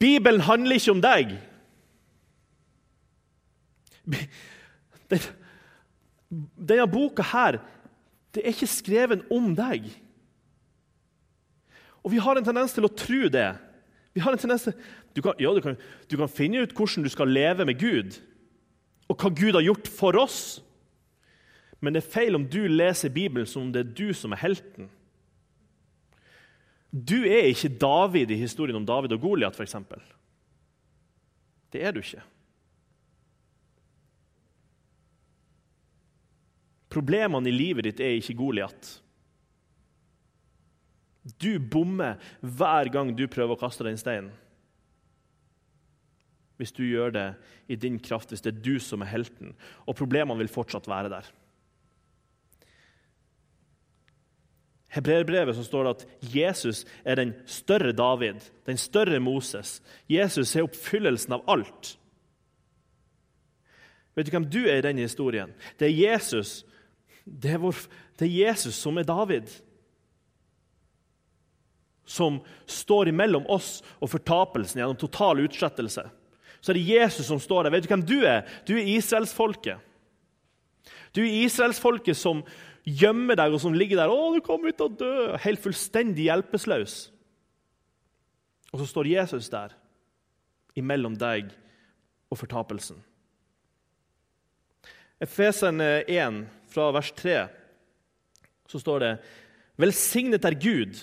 Bibelen 0.00 0.40
handler 0.46 0.78
ikke 0.78 0.94
om 0.94 1.02
deg. 1.04 1.34
Denne 6.30 6.86
boka 6.88 7.26
her, 7.34 7.58
det 8.32 8.46
er 8.46 8.54
ikke 8.54 8.70
skrevet 8.70 9.26
om 9.34 9.50
deg. 9.58 9.90
Og 12.00 12.14
vi 12.14 12.22
har 12.24 12.40
en 12.40 12.46
tendens 12.46 12.72
til 12.72 12.88
å 12.88 12.92
tro 12.96 13.28
det. 13.28 13.50
Vi 14.16 14.22
har 14.24 14.32
en 14.32 14.40
tendens 14.40 14.64
til, 14.64 14.78
du 15.12 15.20
kan, 15.26 15.36
ja, 15.36 15.52
du 15.52 15.60
kan, 15.60 15.76
du 16.08 16.16
kan 16.16 16.32
finne 16.32 16.62
ut 16.64 16.72
hvordan 16.72 17.04
du 17.04 17.12
skal 17.12 17.28
leve 17.28 17.68
med 17.68 17.76
Gud, 17.76 18.16
og 19.04 19.20
hva 19.20 19.28
Gud 19.36 19.52
har 19.58 19.66
gjort 19.66 19.92
for 19.98 20.16
oss. 20.16 20.40
Men 21.80 21.94
det 21.94 22.02
er 22.02 22.10
feil 22.10 22.34
om 22.34 22.46
du 22.50 22.64
leser 22.66 23.12
Bibelen 23.14 23.46
som 23.46 23.66
om 23.66 23.74
det 23.74 23.84
er 23.84 23.92
du 24.00 24.08
som 24.16 24.34
er 24.34 24.42
helten. 24.42 24.88
Du 26.90 27.20
er 27.28 27.50
ikke 27.50 27.70
David 27.78 28.32
i 28.32 28.40
historien 28.40 28.78
om 28.78 28.86
David 28.88 29.12
og 29.14 29.22
Goliat, 29.22 29.54
f.eks. 29.54 29.76
Det 31.72 31.84
er 31.84 31.92
du 31.92 32.00
ikke. 32.00 32.24
Problemene 36.88 37.50
i 37.50 37.54
livet 37.54 37.84
ditt 37.84 38.00
er 38.00 38.16
ikke 38.16 38.38
Goliat. 38.38 38.94
Du 41.36 41.58
bommer 41.60 42.16
hver 42.40 42.88
gang 42.92 43.12
du 43.12 43.26
prøver 43.28 43.54
å 43.54 43.60
kaste 43.60 43.84
den 43.84 44.00
steinen. 44.00 44.32
Hvis 46.58 46.72
du 46.74 46.82
gjør 46.82 47.12
det 47.14 47.26
i 47.70 47.76
din 47.78 48.00
kraft, 48.02 48.32
hvis 48.32 48.42
det 48.42 48.54
er 48.54 48.62
du 48.64 48.80
som 48.82 49.04
er 49.04 49.12
helten. 49.12 49.52
Og 49.86 49.94
problemene 50.00 50.40
vil 50.40 50.50
fortsatt 50.50 50.88
være 50.90 51.12
der. 51.12 51.28
Hebreerbrevet 54.88 55.56
så 55.56 55.64
står 55.66 55.84
det 55.84 55.90
at 55.90 56.34
Jesus 56.34 56.84
er 57.04 57.20
den 57.20 57.34
større 57.46 57.92
David, 57.92 58.40
den 58.66 58.80
større 58.80 59.20
Moses. 59.20 59.82
Jesus 60.08 60.54
er 60.56 60.64
oppfyllelsen 60.64 61.36
av 61.36 61.44
alt. 61.50 61.98
Vet 64.16 64.26
du 64.26 64.34
hvem 64.34 64.48
du 64.50 64.62
er 64.64 64.80
i 64.80 64.86
denne 64.88 65.04
historien? 65.04 65.52
Det 65.78 65.90
er 65.90 65.98
Jesus. 66.10 66.64
Det 67.24 67.52
er, 67.52 67.60
vår, 67.62 67.76
det 68.18 68.26
er 68.26 68.48
Jesus 68.48 68.78
som 68.80 68.96
er 68.98 69.06
David. 69.06 69.52
Som 72.08 72.40
står 72.66 73.12
imellom 73.12 73.44
oss 73.52 73.82
og 74.00 74.10
fortapelsen 74.10 74.80
gjennom 74.80 74.98
total 74.98 75.44
utslettelse. 75.44 76.06
Så 76.58 76.72
er 76.72 76.80
det 76.80 76.88
Jesus 76.88 77.28
som 77.28 77.38
står 77.38 77.68
der. 77.68 77.76
Vet 77.76 77.84
du 77.84 77.92
hvem 77.92 78.06
du 78.08 78.16
er? 78.24 78.48
Du 78.66 78.72
er 78.74 78.88
israelsfolket. 78.96 79.84
Du 81.14 81.22
er 81.22 81.44
israelsfolket 81.44 82.16
som 82.16 82.42
gjemmer 82.88 83.38
deg, 83.38 83.52
og 83.52 83.60
som 83.60 83.74
ligger 83.74 83.96
der 83.96 84.08
'Å, 84.08 84.34
du 84.34 84.40
kommer 84.40 84.68
ut 84.68 84.80
og 84.80 84.98
dø!' 84.98 85.36
Helt 85.36 85.60
fullstendig 85.60 86.28
hjelpeløs. 86.28 87.10
Og 88.72 88.80
så 88.80 88.86
står 88.86 89.06
Jesus 89.06 89.48
der, 89.48 89.72
imellom 90.76 91.16
deg 91.16 91.50
og 92.30 92.38
fortapelsen. 92.38 92.96
Efesene 95.20 96.04
1, 96.06 96.46
fra 96.68 96.90
vers 96.94 97.10
3, 97.12 97.48
så 98.68 98.78
står 98.78 98.98
det 98.98 99.12
Velsignet 99.78 100.44
er 100.44 100.54
Gud, 100.54 100.98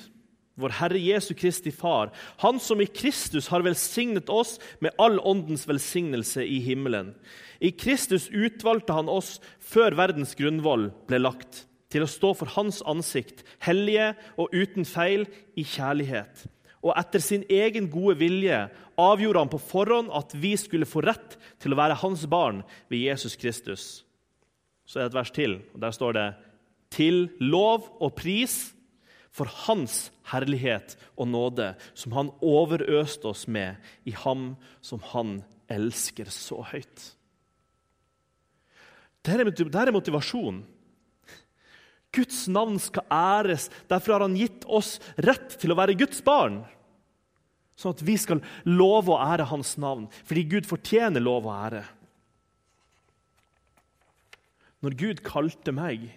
vår 0.56 0.72
Herre 0.80 1.00
Jesu 1.00 1.34
Kristi 1.34 1.72
Far, 1.72 2.14
Han 2.40 2.60
som 2.60 2.80
i 2.82 2.86
Kristus 2.88 3.48
har 3.48 3.64
velsignet 3.66 4.30
oss 4.30 4.60
med 4.80 4.96
all 5.00 5.20
åndens 5.20 5.68
velsignelse 5.68 6.46
i 6.46 6.60
himmelen. 6.60 7.16
I 7.60 7.72
Kristus 7.72 8.30
utvalgte 8.30 8.94
Han 8.94 9.10
oss 9.10 9.42
før 9.60 9.96
verdens 9.96 10.36
grunnvoll 10.36 10.92
ble 11.08 11.20
lagt 11.20 11.66
til 11.94 12.06
å 12.06 12.10
stå 12.10 12.34
for 12.38 12.52
Hans 12.56 12.82
ansikt, 12.88 13.44
hellige 13.64 14.14
og 14.42 14.54
uten 14.56 14.88
feil, 14.88 15.28
i 15.56 15.64
kjærlighet. 15.64 16.46
Og 16.86 16.94
etter 16.94 17.24
sin 17.24 17.46
egen 17.50 17.88
gode 17.90 18.20
vilje 18.20 18.58
avgjorde 19.02 19.42
han 19.42 19.52
på 19.52 19.62
forhånd 19.72 20.12
at 20.14 20.36
vi 20.38 20.54
skulle 20.60 20.88
få 20.90 21.02
rett 21.06 21.38
til 21.62 21.74
å 21.74 21.80
være 21.80 21.98
hans 22.04 22.26
barn 22.30 22.62
ved 22.92 23.08
Jesus 23.08 23.38
Kristus. 23.40 23.86
Så 24.86 25.00
er 25.00 25.08
det 25.08 25.14
et 25.14 25.18
vers 25.18 25.34
til, 25.34 25.58
og 25.74 25.82
der 25.82 25.96
står 25.96 26.18
det 26.18 26.28
til 26.94 27.26
lov 27.42 27.90
og 27.98 28.14
pris 28.20 28.76
for 29.36 29.50
Hans 29.66 30.14
herlighet 30.32 30.96
og 31.18 31.28
nåde, 31.28 31.74
som 31.98 32.14
Han 32.16 32.32
overøste 32.40 33.28
oss 33.28 33.48
med 33.52 33.82
i 34.08 34.14
Ham 34.16 34.54
som 34.86 35.02
Han 35.12 35.42
elsker 35.68 36.30
så 36.32 36.62
høyt. 36.70 37.12
Dette 39.26 39.82
er 39.82 39.92
motivasjonen 39.92 40.62
Guds 42.16 42.46
navn 42.52 42.80
skal 42.82 43.06
æres. 43.12 43.68
Derfor 43.92 44.16
har 44.16 44.26
han 44.26 44.38
gitt 44.40 44.66
oss 44.66 44.98
rett 45.22 45.58
til 45.62 45.74
å 45.74 45.78
være 45.78 45.98
Guds 46.00 46.24
barn. 46.26 46.64
Sånn 47.76 47.96
at 47.96 48.04
vi 48.08 48.16
skal 48.20 48.40
love 48.68 49.12
å 49.12 49.20
ære 49.20 49.50
hans 49.50 49.74
navn, 49.82 50.08
fordi 50.24 50.46
Gud 50.56 50.68
fortjener 50.70 51.24
lov 51.24 51.50
og 51.50 51.56
ære. 51.58 51.84
Når 54.86 54.96
Gud 55.00 55.24
kalte 55.26 55.74
meg 55.76 56.08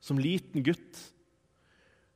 som 0.00 0.20
liten 0.20 0.64
gutt, 0.64 1.00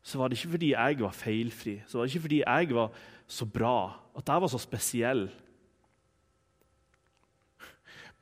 så 0.05 0.21
var 0.21 0.29
det 0.29 0.39
ikke 0.39 0.55
fordi 0.55 0.73
jeg 0.73 1.01
var 1.01 1.17
feilfri, 1.17 1.79
så 1.89 1.99
var 1.99 2.07
det 2.07 2.15
ikke 2.15 2.27
fordi 2.27 2.41
jeg 2.43 2.77
var 2.77 3.01
så 3.29 3.47
bra, 3.49 3.79
at 4.17 4.29
jeg 4.29 4.45
var 4.45 4.53
så 4.53 4.61
spesiell. 4.61 5.25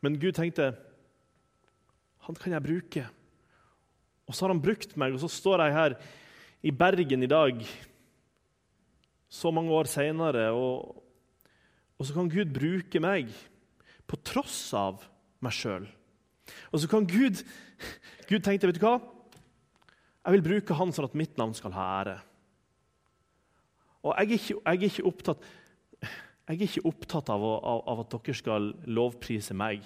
Men 0.03 0.19
Gud 0.19 0.35
tenkte 0.35 0.73
han 2.23 2.39
kan 2.39 2.55
jeg 2.55 2.63
bruke. 2.63 3.03
Og 4.29 4.35
så 4.35 4.45
har 4.45 4.55
han 4.55 4.63
brukt 4.63 4.95
meg, 5.01 5.15
og 5.15 5.23
så 5.23 5.31
står 5.31 5.65
jeg 5.67 5.77
her 5.77 5.97
i 6.63 6.73
Bergen 6.75 7.25
i 7.25 7.31
dag, 7.31 7.65
så 9.33 9.51
mange 9.55 9.73
år 9.73 9.89
seinere, 9.91 10.51
og, 10.53 11.01
og, 11.97 12.05
så 12.07 12.15
kan 12.15 12.31
Gud 12.31 12.53
bruke 12.55 13.01
meg 13.03 13.33
på 14.07 14.19
tross 14.21 14.59
av 14.77 15.03
meg 15.43 15.57
sjøl. 15.57 15.89
Og 16.71 16.83
så 16.83 16.91
kan 16.91 17.09
Gud 17.09 17.41
Gud 18.29 18.45
tenkte, 18.45 18.69
vet 18.69 18.79
du 18.79 18.85
hva? 18.85 18.99
Jeg 20.23 20.37
vil 20.37 20.45
bruke 20.47 20.77
han 20.79 20.93
sånn 20.95 21.09
at 21.09 21.17
mitt 21.19 21.35
navn 21.41 21.55
skal 21.57 21.75
ha 21.75 21.87
ære. 21.99 22.19
Og 24.03 24.15
jeg 24.15 24.23
er 24.23 24.37
ikke, 24.37 24.55
jeg 24.55 24.79
er 24.79 24.87
ikke, 24.89 25.09
opptatt, 25.11 25.49
jeg 26.03 26.55
er 26.55 26.65
ikke 26.67 26.85
opptatt 26.91 27.33
av, 27.35 27.45
av, 27.59 27.83
av 27.91 28.05
at 28.05 28.15
dere 28.15 28.39
skal 28.39 28.71
lovprise 28.87 29.57
meg. 29.59 29.83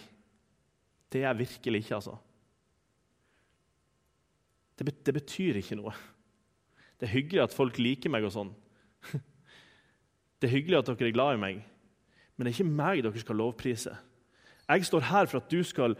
Det 1.12 1.22
er 1.22 1.30
jeg 1.30 1.40
virkelig 1.44 1.82
ikke, 1.84 1.98
altså. 1.98 2.16
Det, 4.76 4.92
det, 5.06 5.14
betyr 5.16 5.60
ikke 5.60 5.78
noe. 5.78 5.94
Det 7.00 7.08
er 7.08 7.14
hyggelig 7.14 7.42
at 7.46 7.56
folk 7.56 7.78
liker 7.80 8.12
meg 8.12 8.26
og 8.28 8.34
sånn. 8.34 8.52
Det 10.36 10.50
er 10.50 10.52
hyggelig 10.52 10.76
at 10.82 10.90
dere 10.90 11.08
er 11.08 11.14
glad 11.16 11.38
i 11.38 11.40
meg, 11.40 11.60
men 12.36 12.44
det 12.44 12.50
er 12.50 12.56
ikke 12.58 12.76
meg 12.76 12.98
dere 13.00 13.20
skal 13.22 13.38
lovprise. 13.40 13.94
Jeg 14.68 14.84
står 14.84 15.06
her 15.08 15.30
for 15.30 15.40
at 15.40 15.48
du 15.48 15.62
skal 15.64 15.94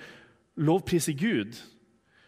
lovprise 0.61 1.15
Gud. 1.17 1.57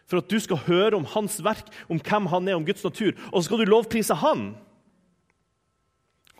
For 0.09 0.17
at 0.17 0.31
du 0.31 0.39
skal 0.41 0.63
høre 0.65 0.97
om 0.97 1.05
hans 1.13 1.37
verk, 1.45 1.69
om 1.85 2.01
hvem 2.01 2.31
han 2.31 2.49
er, 2.49 2.57
om 2.57 2.65
Guds 2.65 2.81
natur. 2.81 3.13
Og 3.29 3.37
så 3.37 3.43
skal 3.45 3.61
du 3.61 3.69
lovprise 3.69 4.17
han. 4.17 4.47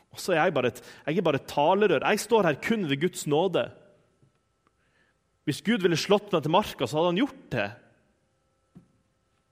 Og 0.09 0.21
så 0.23 0.33
er 0.33 0.41
jeg 0.41 0.55
bare 0.57 0.71
et, 0.73 0.81
jeg 1.05 1.23
bare 1.27 1.37
et 1.37 1.51
talerør. 1.51 2.07
Jeg 2.07 2.23
står 2.25 2.49
her 2.49 2.57
kun 2.65 2.89
ved 2.89 3.01
Guds 3.03 3.27
nåde. 3.29 3.67
Hvis 5.45 5.61
Gud 5.65 5.85
ville 5.85 5.97
slått 5.97 6.33
meg 6.33 6.41
til 6.45 6.53
marka, 6.53 6.87
så 6.87 6.97
hadde 6.97 7.11
han 7.13 7.21
gjort 7.21 7.45
det. 7.53 7.69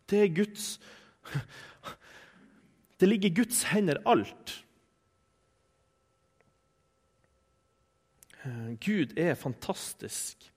Det 0.09 0.23
er 0.23 0.35
Guds 0.35 0.77
Det 2.99 3.07
ligger 3.07 3.29
i 3.29 3.35
Guds 3.37 3.63
hender 3.69 3.99
alt. 4.09 4.53
Eh, 8.41 8.71
Gud 8.81 9.13
er 9.19 9.35
fantastisk. 9.37 10.47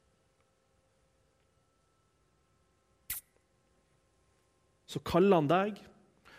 Så 4.87 5.03
kaller 5.05 5.37
han 5.37 5.51
deg, 5.51 5.77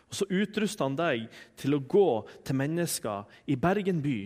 og 0.09 0.17
så 0.17 0.27
utruster 0.27 0.89
han 0.89 0.97
deg 0.99 1.27
til 1.59 1.77
å 1.77 1.83
gå 1.85 2.07
til 2.43 2.57
mennesker 2.59 3.29
i 3.47 3.55
Bergen 3.55 4.01
by 4.03 4.17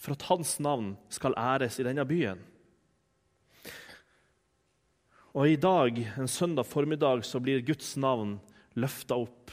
for 0.00 0.16
at 0.16 0.24
hans 0.30 0.54
navn 0.64 0.94
skal 1.12 1.36
æres 1.36 1.76
i 1.76 1.84
denne 1.84 2.06
byen. 2.08 2.40
Og 5.30 5.46
i 5.46 5.56
dag, 5.56 5.98
en 6.18 6.28
søndag 6.28 6.66
formiddag, 6.66 7.22
så 7.22 7.38
blir 7.38 7.62
Guds 7.62 7.94
navn 7.96 8.40
løfta 8.74 9.14
opp 9.14 9.52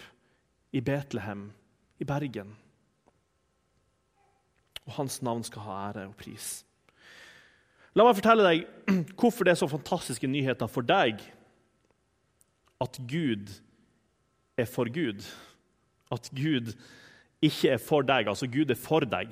i 0.73 0.81
Betlehem, 0.81 1.51
i 2.01 2.05
Bergen. 2.05 2.55
Og 4.87 4.95
hans 4.97 5.19
navn 5.21 5.43
skal 5.45 5.67
ha 5.67 5.75
ære 5.89 6.07
og 6.09 6.15
pris. 6.17 6.63
La 7.93 8.05
meg 8.05 8.17
fortelle 8.17 8.45
deg 8.45 8.65
hvorfor 9.19 9.45
det 9.45 9.53
er 9.53 9.61
så 9.61 9.69
fantastiske 9.69 10.29
nyheter 10.29 10.69
for 10.69 10.85
deg 10.85 11.21
at 12.81 12.97
Gud 13.09 13.53
er 14.57 14.65
for 14.69 14.89
Gud. 14.93 15.21
At 16.13 16.29
Gud 16.33 16.73
ikke 17.41 17.75
er 17.75 17.81
for 17.81 18.05
deg. 18.05 18.29
Altså, 18.29 18.49
Gud 18.49 18.73
er 18.73 18.79
for 18.81 19.05
deg, 19.05 19.29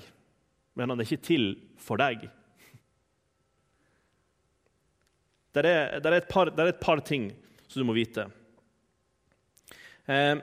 men 0.78 0.90
han 0.92 1.02
er 1.02 1.10
ikke 1.10 1.26
til 1.26 1.54
for 1.82 2.02
deg. 2.02 2.28
Det 5.56 5.64
er, 5.64 6.00
det 6.04 6.12
er, 6.12 6.28
par, 6.28 6.52
det 6.52 6.60
er 6.60 6.74
et, 6.74 6.82
par, 6.84 7.00
ting 7.00 7.30
som 7.68 7.80
du 7.80 7.88
må 7.88 7.96
vite. 7.96 8.28
Eh, 10.12 10.36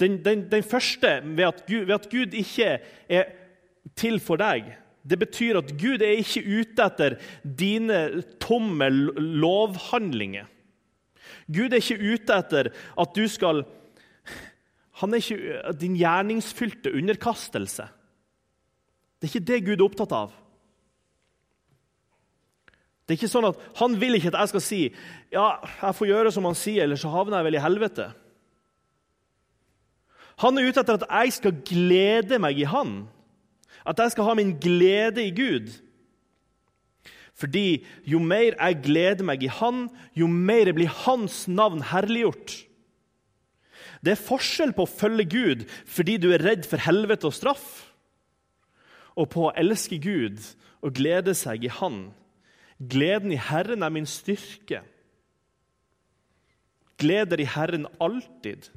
den, 0.00 0.18
den, 0.24 0.46
den, 0.52 0.62
første, 0.62 1.18
ved 1.24 1.46
at, 1.48 1.62
Gud, 1.66 1.86
ved 1.88 1.94
at 1.94 2.10
Gud 2.12 2.36
ikke 2.36 2.74
er 3.08 3.30
til 3.96 4.20
for 4.20 4.36
deg 4.40 4.74
det 5.06 5.18
betyr 5.20 5.60
at 5.60 5.72
Gud 5.78 6.02
er 6.02 6.18
ikke 6.18 6.42
ute 6.42 6.86
etter 6.86 7.16
dine 7.58 8.22
tomme 8.42 8.88
lovhandlinger. 8.90 10.48
Gud 11.46 11.70
er 11.70 11.78
ikke 11.78 12.14
ute 12.14 12.38
etter 12.40 12.72
at 12.74 13.12
du 13.14 13.26
skal 13.30 13.64
Han 14.96 15.12
er 15.12 15.20
ikke 15.20 15.72
din 15.76 15.96
gjerningsfylte 16.00 16.88
underkastelse. 16.96 17.84
Det 19.20 19.28
er 19.28 19.34
ikke 19.34 19.48
det 19.50 19.58
Gud 19.66 19.74
er 19.76 19.84
opptatt 19.84 20.14
av. 20.16 20.30
Det 23.06 23.14
er 23.14 23.20
ikke 23.20 23.30
sånn 23.30 23.46
at 23.46 23.58
Han 23.78 23.94
vil 24.00 24.18
ikke 24.18 24.32
at 24.32 24.40
jeg 24.42 24.52
skal 24.54 24.64
si 24.64 24.80
ja, 25.30 25.48
jeg 25.62 25.96
får 25.98 26.10
gjøre 26.10 26.32
som 26.34 26.46
han 26.48 26.56
sier, 26.58 26.84
eller 26.84 26.98
så 26.98 27.10
havner 27.12 27.38
jeg 27.38 27.48
vel 27.48 27.58
i 27.58 27.62
helvete. 27.62 28.06
Han 30.42 30.58
er 30.58 30.68
ute 30.68 30.82
etter 30.82 30.98
at 30.98 31.06
jeg 31.08 31.34
skal 31.38 31.60
glede 31.66 32.38
meg 32.42 32.58
i 32.60 32.68
Han. 32.68 33.06
At 33.86 34.00
jeg 34.02 34.12
skal 34.12 34.28
ha 34.28 34.34
min 34.36 34.56
glede 34.60 35.22
i 35.24 35.32
Gud. 35.34 35.70
Fordi 37.36 37.84
jo 38.08 38.20
mer 38.20 38.56
jeg 38.56 38.80
gleder 38.84 39.26
meg 39.28 39.44
i 39.44 39.52
Han, 39.52 39.86
jo 40.16 40.28
mer 40.28 40.72
blir 40.76 40.92
Hans 41.04 41.44
navn 41.48 41.84
herliggjort. 41.84 42.62
Det 44.04 44.14
er 44.14 44.26
forskjell 44.26 44.72
på 44.76 44.84
å 44.84 44.90
følge 44.90 45.26
Gud 45.32 45.64
fordi 45.88 46.16
du 46.20 46.30
er 46.32 46.44
redd 46.44 46.66
for 46.68 46.80
helvete 46.80 47.28
og 47.28 47.34
straff, 47.36 47.66
og 49.16 49.30
på 49.32 49.46
å 49.48 49.54
elske 49.56 49.98
Gud 50.02 50.40
og 50.84 50.96
glede 50.96 51.32
seg 51.36 51.64
i 51.64 51.72
Han. 51.80 52.10
Gleden 52.78 53.32
i 53.32 53.40
Herren 53.40 53.84
er 53.84 53.92
min 53.92 54.08
styrke. 54.08 54.82
Gleder 57.00 57.40
i 57.40 57.48
Herren 57.48 57.86
alltid. 58.00 58.68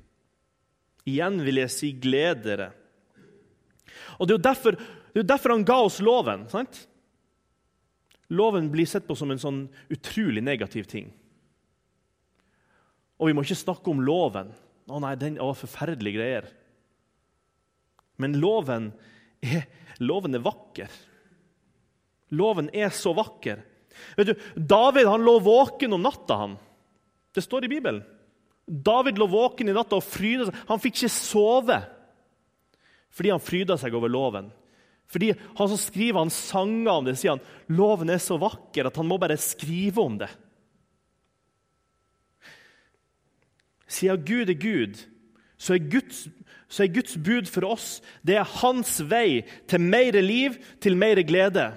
Igjen 1.07 1.39
vil 1.43 1.62
jeg 1.63 1.73
si 1.73 1.91
gledere. 1.99 2.71
Og 4.19 4.27
Det 4.27 4.33
er 4.33 4.38
jo 4.38 4.43
derfor, 4.43 4.77
er 5.15 5.23
derfor 5.23 5.55
han 5.55 5.65
ga 5.65 5.79
oss 5.83 5.99
loven. 5.99 6.47
sant? 6.49 6.88
Loven 8.29 8.69
blir 8.71 8.85
sett 8.85 9.07
på 9.07 9.15
som 9.17 9.31
en 9.31 9.41
sånn 9.41 9.62
utrolig 9.89 10.43
negativ 10.43 10.85
ting. 10.85 11.09
Og 13.19 13.27
vi 13.27 13.33
må 13.33 13.43
ikke 13.43 13.57
snakke 13.57 13.89
om 13.91 14.03
loven. 14.05 14.53
Å 14.88 14.99
nei, 15.01 15.15
den 15.15 15.39
var 15.41 15.57
forferdelige 15.57 16.19
greier. 16.19 16.45
Men 18.17 18.38
loven 18.39 18.91
er, 19.41 19.65
loven 19.99 20.35
er 20.35 20.43
vakker. 20.45 20.93
Loven 22.35 22.69
er 22.75 22.93
så 22.93 23.15
vakker 23.17 23.63
Vet 24.17 24.31
du, 24.31 24.47
David 24.55 25.07
han 25.09 25.25
lå 25.25 25.38
våken 25.43 25.93
om 25.93 26.03
natta. 26.03 26.35
han. 26.35 26.57
Det 27.35 27.41
står 27.41 27.65
i 27.65 27.71
Bibelen. 27.71 28.03
David 28.65 29.17
lå 29.17 29.27
våken 29.27 29.69
i 29.69 29.73
natta 29.73 29.97
og 29.97 30.05
fryda 30.05 30.49
seg. 30.49 30.57
Han 30.69 30.81
fikk 30.81 30.99
ikke 30.99 31.15
sove 31.15 31.79
fordi 33.09 33.31
han 33.33 33.41
fryda 33.41 33.75
seg 33.81 33.95
over 33.97 34.12
loven. 34.12 34.51
Fordi 35.09 35.33
Han 35.57 35.69
som 35.71 35.79
skriver 35.81 36.21
han 36.21 36.29
sanger 36.29 36.91
om 36.91 37.07
det, 37.07 37.15
sier 37.17 37.35
han 37.35 37.73
loven 37.73 38.12
er 38.13 38.21
så 38.21 38.38
vakker 38.39 38.85
at 38.85 38.95
han 38.95 39.07
må 39.09 39.17
bare 39.17 39.39
skrive 39.41 40.03
om 40.03 40.19
det. 40.21 40.29
Siden 43.89 44.21
Gud 44.21 44.53
er 44.53 44.59
Gud, 44.62 44.99
så 45.57 45.73
er 45.73 45.89
Guds, 45.89 46.27
så 46.69 46.85
er 46.85 46.93
Guds 46.93 47.17
bud 47.17 47.49
for 47.49 47.65
oss 47.65 47.88
det 48.21 48.38
er 48.38 48.51
hans 48.62 48.99
vei 49.09 49.41
til 49.67 49.81
mer 49.81 50.13
liv, 50.21 50.59
til 50.79 50.95
mer 50.95 51.17
glede. 51.25 51.71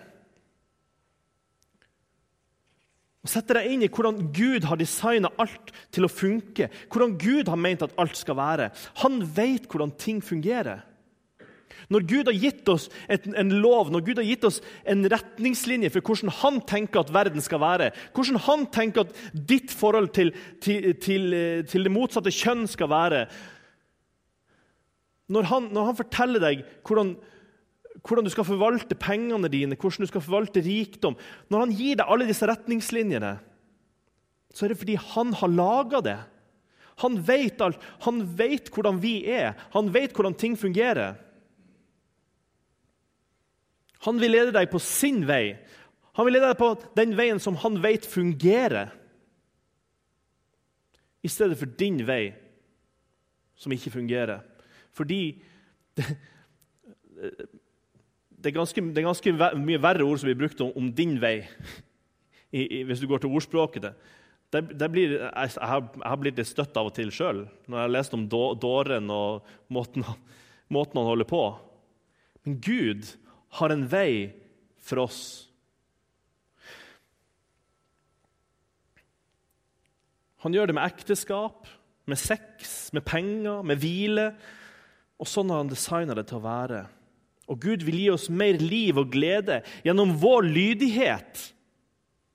Og 3.22 3.30
Sette 3.30 3.54
deg 3.54 3.70
inn 3.70 3.84
i 3.86 3.90
hvordan 3.92 4.18
Gud 4.34 4.64
har 4.66 4.78
designa 4.80 5.30
alt 5.42 5.70
til 5.94 6.06
å 6.06 6.10
funke. 6.10 6.66
Hvordan 6.90 7.14
Gud 7.22 7.50
har 7.52 7.60
ment 7.60 7.84
at 7.86 7.94
alt 8.02 8.18
skal 8.18 8.38
være. 8.38 8.72
Han 9.04 9.20
vet 9.36 9.68
hvordan 9.70 9.94
ting 9.94 10.18
fungerer. 10.24 10.82
Når 11.92 12.04
Gud 12.08 12.28
har 12.30 12.36
gitt 12.38 12.68
oss 12.72 12.88
et, 13.10 13.26
en 13.26 13.52
lov, 13.62 13.90
når 13.92 14.04
Gud 14.06 14.20
har 14.20 14.26
gitt 14.26 14.44
oss 14.48 14.60
en 14.88 15.04
retningslinje 15.12 15.90
for 15.92 16.04
hvordan 16.06 16.32
han 16.40 16.60
tenker 16.68 17.02
at 17.02 17.12
verden 17.14 17.42
skal 17.44 17.60
være, 17.62 17.90
hvordan 18.16 18.40
han 18.46 18.66
tenker 18.74 19.04
at 19.04 19.16
ditt 19.32 19.72
forhold 19.74 20.12
til, 20.16 20.32
til, 20.62 20.92
til, 21.02 21.26
til 21.68 21.86
det 21.86 21.92
motsatte 21.92 22.32
kjønn 22.34 22.64
skal 22.70 22.90
være 22.92 23.26
Når 25.32 25.48
han, 25.48 25.68
når 25.72 25.90
han 25.90 26.00
forteller 26.00 26.42
deg 26.42 26.64
hvordan 26.86 27.14
hvordan 28.00 28.24
du 28.26 28.32
skal 28.32 28.46
forvalte 28.48 28.96
pengene 28.98 29.50
dine, 29.52 29.76
hvordan 29.76 30.06
du 30.06 30.10
skal 30.10 30.24
forvalte 30.24 30.62
rikdom 30.64 31.16
Når 31.52 31.66
han 31.66 31.74
gir 31.76 31.98
deg 32.00 32.08
alle 32.08 32.28
disse 32.28 32.46
retningslinjene, 32.48 33.34
så 34.52 34.64
er 34.64 34.72
det 34.72 34.80
fordi 34.80 34.96
han 35.00 35.32
har 35.36 35.52
laga 35.52 36.00
det. 36.04 36.18
Han 37.00 37.18
vet 37.24 37.60
alt. 37.64 37.78
Han 38.04 38.20
vet 38.36 38.68
hvordan 38.72 38.98
vi 39.00 39.22
er. 39.32 39.54
Han 39.72 39.88
vet 39.94 40.12
hvordan 40.12 40.36
ting 40.36 40.58
fungerer. 40.60 41.16
Han 44.04 44.18
vil 44.20 44.34
lede 44.34 44.52
deg 44.54 44.68
på 44.70 44.80
sin 44.82 45.22
vei. 45.28 45.54
Han 46.18 46.26
vil 46.28 46.36
lede 46.36 46.50
deg 46.50 46.58
på 46.60 46.74
den 46.98 47.14
veien 47.16 47.40
som 47.40 47.56
han 47.62 47.78
vet 47.84 48.06
fungerer, 48.08 48.92
i 51.22 51.30
stedet 51.30 51.54
for 51.54 51.70
din 51.78 52.00
vei, 52.02 52.32
som 53.54 53.72
ikke 53.72 53.92
fungerer. 53.94 54.42
Fordi 54.90 55.38
det, 55.96 56.16
det 58.42 58.50
er 58.50 58.56
ganske, 58.56 58.82
det 58.82 58.98
er 58.98 59.06
ganske 59.06 59.32
mye 59.62 59.80
verre 59.82 60.06
ord 60.06 60.18
som 60.18 60.28
blir 60.28 60.40
brukt 60.40 60.60
om, 60.64 60.72
om 60.78 60.90
din 60.94 61.14
vei, 61.22 61.38
I, 62.52 62.64
i, 62.64 62.80
hvis 62.88 63.00
du 63.00 63.06
går 63.08 63.22
til 63.22 63.32
ordspråket. 63.32 63.92
Det, 64.52 64.64
det 64.76 64.88
blir, 64.92 65.14
jeg, 65.16 65.32
jeg, 65.54 65.68
har, 65.68 65.84
jeg, 65.86 66.04
har, 66.04 66.18
blitt 66.20 66.40
litt 66.40 66.50
støtt 66.50 66.76
av 66.76 66.90
og 66.90 66.96
til 66.96 67.12
sjøl 67.14 67.46
når 67.64 67.78
jeg 67.78 67.86
har 67.86 67.94
lest 67.94 68.16
om 68.16 68.26
dåren 68.28 69.08
og 69.14 69.46
måten, 69.72 70.04
måten 70.74 71.00
han 71.00 71.08
holder 71.08 71.28
på. 71.30 71.44
Men 72.44 72.58
Gud 72.60 73.14
har 73.60 73.72
en 73.72 73.86
vei 73.88 74.34
for 74.82 75.04
oss. 75.06 75.22
Han 80.42 80.52
gjør 80.56 80.68
det 80.68 80.74
med 80.76 80.90
ekteskap, 80.90 81.70
med 82.10 82.18
sex, 82.18 82.90
med 82.92 83.06
penger, 83.06 83.62
med 83.62 83.78
hvile. 83.78 84.32
Og 85.22 85.30
sånn 85.30 85.52
har 85.54 85.62
han 85.62 85.70
designa 85.70 86.16
det 86.18 86.26
til 86.28 86.40
å 86.40 86.44
være. 86.44 86.82
Og 87.52 87.60
Gud 87.60 87.84
vil 87.84 87.98
gi 88.00 88.08
oss 88.12 88.30
mer 88.32 88.56
liv 88.62 88.96
og 89.00 89.10
glede 89.12 89.60
gjennom 89.84 90.14
vår 90.22 90.48
lydighet 90.48 91.50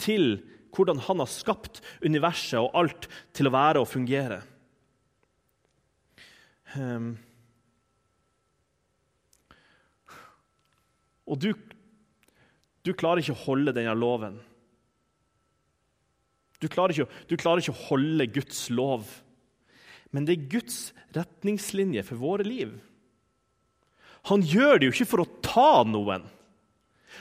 til 0.02 0.38
hvordan 0.78 1.00
han 1.08 1.24
har 1.24 1.32
skapt 1.32 1.82
universet 2.06 2.60
og 2.62 2.76
alt 2.78 3.08
til 3.36 3.50
å 3.50 3.54
være 3.56 3.82
og 3.82 3.90
fungere. 3.90 4.44
Um, 6.78 7.16
og 11.26 11.40
du, 11.42 11.50
du, 12.86 12.92
klarer 12.94 13.24
ikke 13.24 13.34
å 13.34 13.46
holde 13.48 13.74
denne 13.74 13.96
loven. 13.98 14.38
Du 16.62 16.68
klarer, 16.70 16.94
ikke, 16.94 17.24
du 17.30 17.36
klarer 17.40 17.64
ikke 17.64 17.74
å 17.74 17.88
holde 17.88 18.30
Guds 18.38 18.68
lov. 18.74 19.10
Men 20.14 20.28
det 20.28 20.36
er 20.36 20.52
Guds 20.52 20.78
retningslinje 21.16 22.06
for 22.06 22.22
våre 22.22 22.46
liv. 22.46 22.78
Han 24.28 24.44
gjør 24.44 24.80
det 24.80 24.90
jo 24.90 24.96
ikke 24.96 25.10
for 25.10 25.24
å 25.24 25.32
ta 25.46 25.72
noen. 25.88 26.26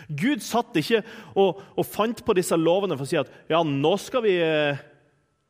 Gud 0.06 0.42
satt 0.44 0.76
ikke 0.78 1.00
og, 1.38 1.62
og, 1.74 1.84
fant 1.86 2.20
på 2.24 2.34
disse 2.36 2.56
lovene 2.58 2.96
for 2.98 3.06
å 3.06 3.10
si 3.10 3.18
at 3.18 3.30
ja, 3.50 3.62
nå 3.64 3.92
skal 4.00 4.24
vi, 4.26 4.34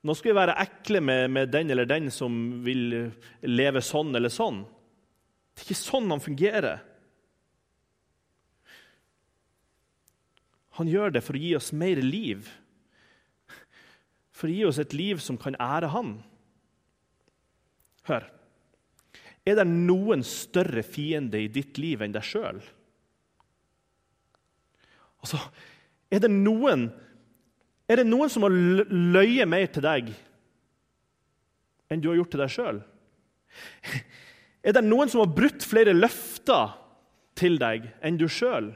nå 0.06 0.16
skal 0.16 0.30
vi 0.30 0.38
være 0.38 0.58
ekle 0.62 1.02
med, 1.04 1.30
med 1.34 1.52
den 1.52 1.72
eller 1.74 1.88
den 1.88 2.10
som 2.14 2.36
vil 2.64 3.10
leve 3.42 3.82
sånn 3.84 4.14
eller 4.16 4.32
sånn. 4.32 4.62
Det 5.56 5.64
er 5.64 5.68
ikke 5.70 5.80
sånn 5.80 6.12
han 6.12 6.22
fungerer. 6.22 6.84
Han 10.76 10.88
gjør 10.92 11.14
det 11.16 11.24
for 11.24 11.36
å 11.36 11.40
gi 11.40 11.54
oss 11.56 11.72
mer 11.72 12.00
liv, 12.04 12.48
for 14.36 14.50
å 14.50 14.52
gi 14.52 14.64
oss 14.68 14.80
et 14.82 14.92
liv 14.92 15.20
som 15.24 15.38
kan 15.40 15.56
ære 15.56 15.88
han. 15.94 16.18
Hør. 18.06 18.28
Er 19.46 19.60
det 19.60 19.66
noen 19.70 20.24
større 20.26 20.82
fiende 20.82 21.38
i 21.38 21.50
ditt 21.52 21.78
liv 21.78 22.02
enn 22.02 22.14
deg 22.14 22.26
sjøl? 22.26 22.58
Altså, 25.22 25.40
er 26.10 26.22
det 26.22 26.30
noen 26.32 26.88
er 27.86 28.00
det 28.00 28.08
noen 28.08 28.30
som 28.30 28.42
har 28.42 28.54
løyet 28.54 29.46
mer 29.46 29.68
til 29.70 29.84
deg 29.86 30.10
enn 31.86 32.00
du 32.02 32.08
har 32.10 32.18
gjort 32.18 32.32
til 32.34 32.42
deg 32.42 32.50
sjøl? 32.50 32.80
Er 34.66 34.74
det 34.74 34.82
noen 34.82 35.10
som 35.10 35.22
har 35.22 35.30
brutt 35.30 35.62
flere 35.62 35.94
løfter 35.94 36.74
til 37.38 37.60
deg 37.62 37.86
enn 38.02 38.18
du 38.18 38.26
sjøl? 38.26 38.72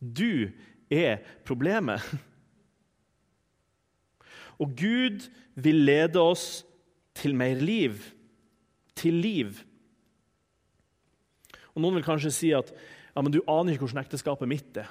Du 0.00 0.48
er 0.92 1.20
problemet. 1.44 2.00
Og 4.62 4.74
Gud 4.78 5.28
vil 5.54 5.84
lede 5.86 6.20
oss 6.22 6.64
til 7.14 7.34
mer 7.38 7.60
liv. 7.60 8.00
Til 8.98 9.16
liv. 9.22 9.54
Og 11.74 11.82
Noen 11.82 11.98
vil 11.98 12.06
kanskje 12.06 12.34
si 12.34 12.52
at 12.54 12.70
ja, 13.14 13.22
men 13.22 13.32
du 13.34 13.42
aner 13.50 13.74
ikke 13.74 13.86
hvordan 13.86 14.02
ekteskapet 14.02 14.50
mitt 14.50 14.78
er. 14.78 14.90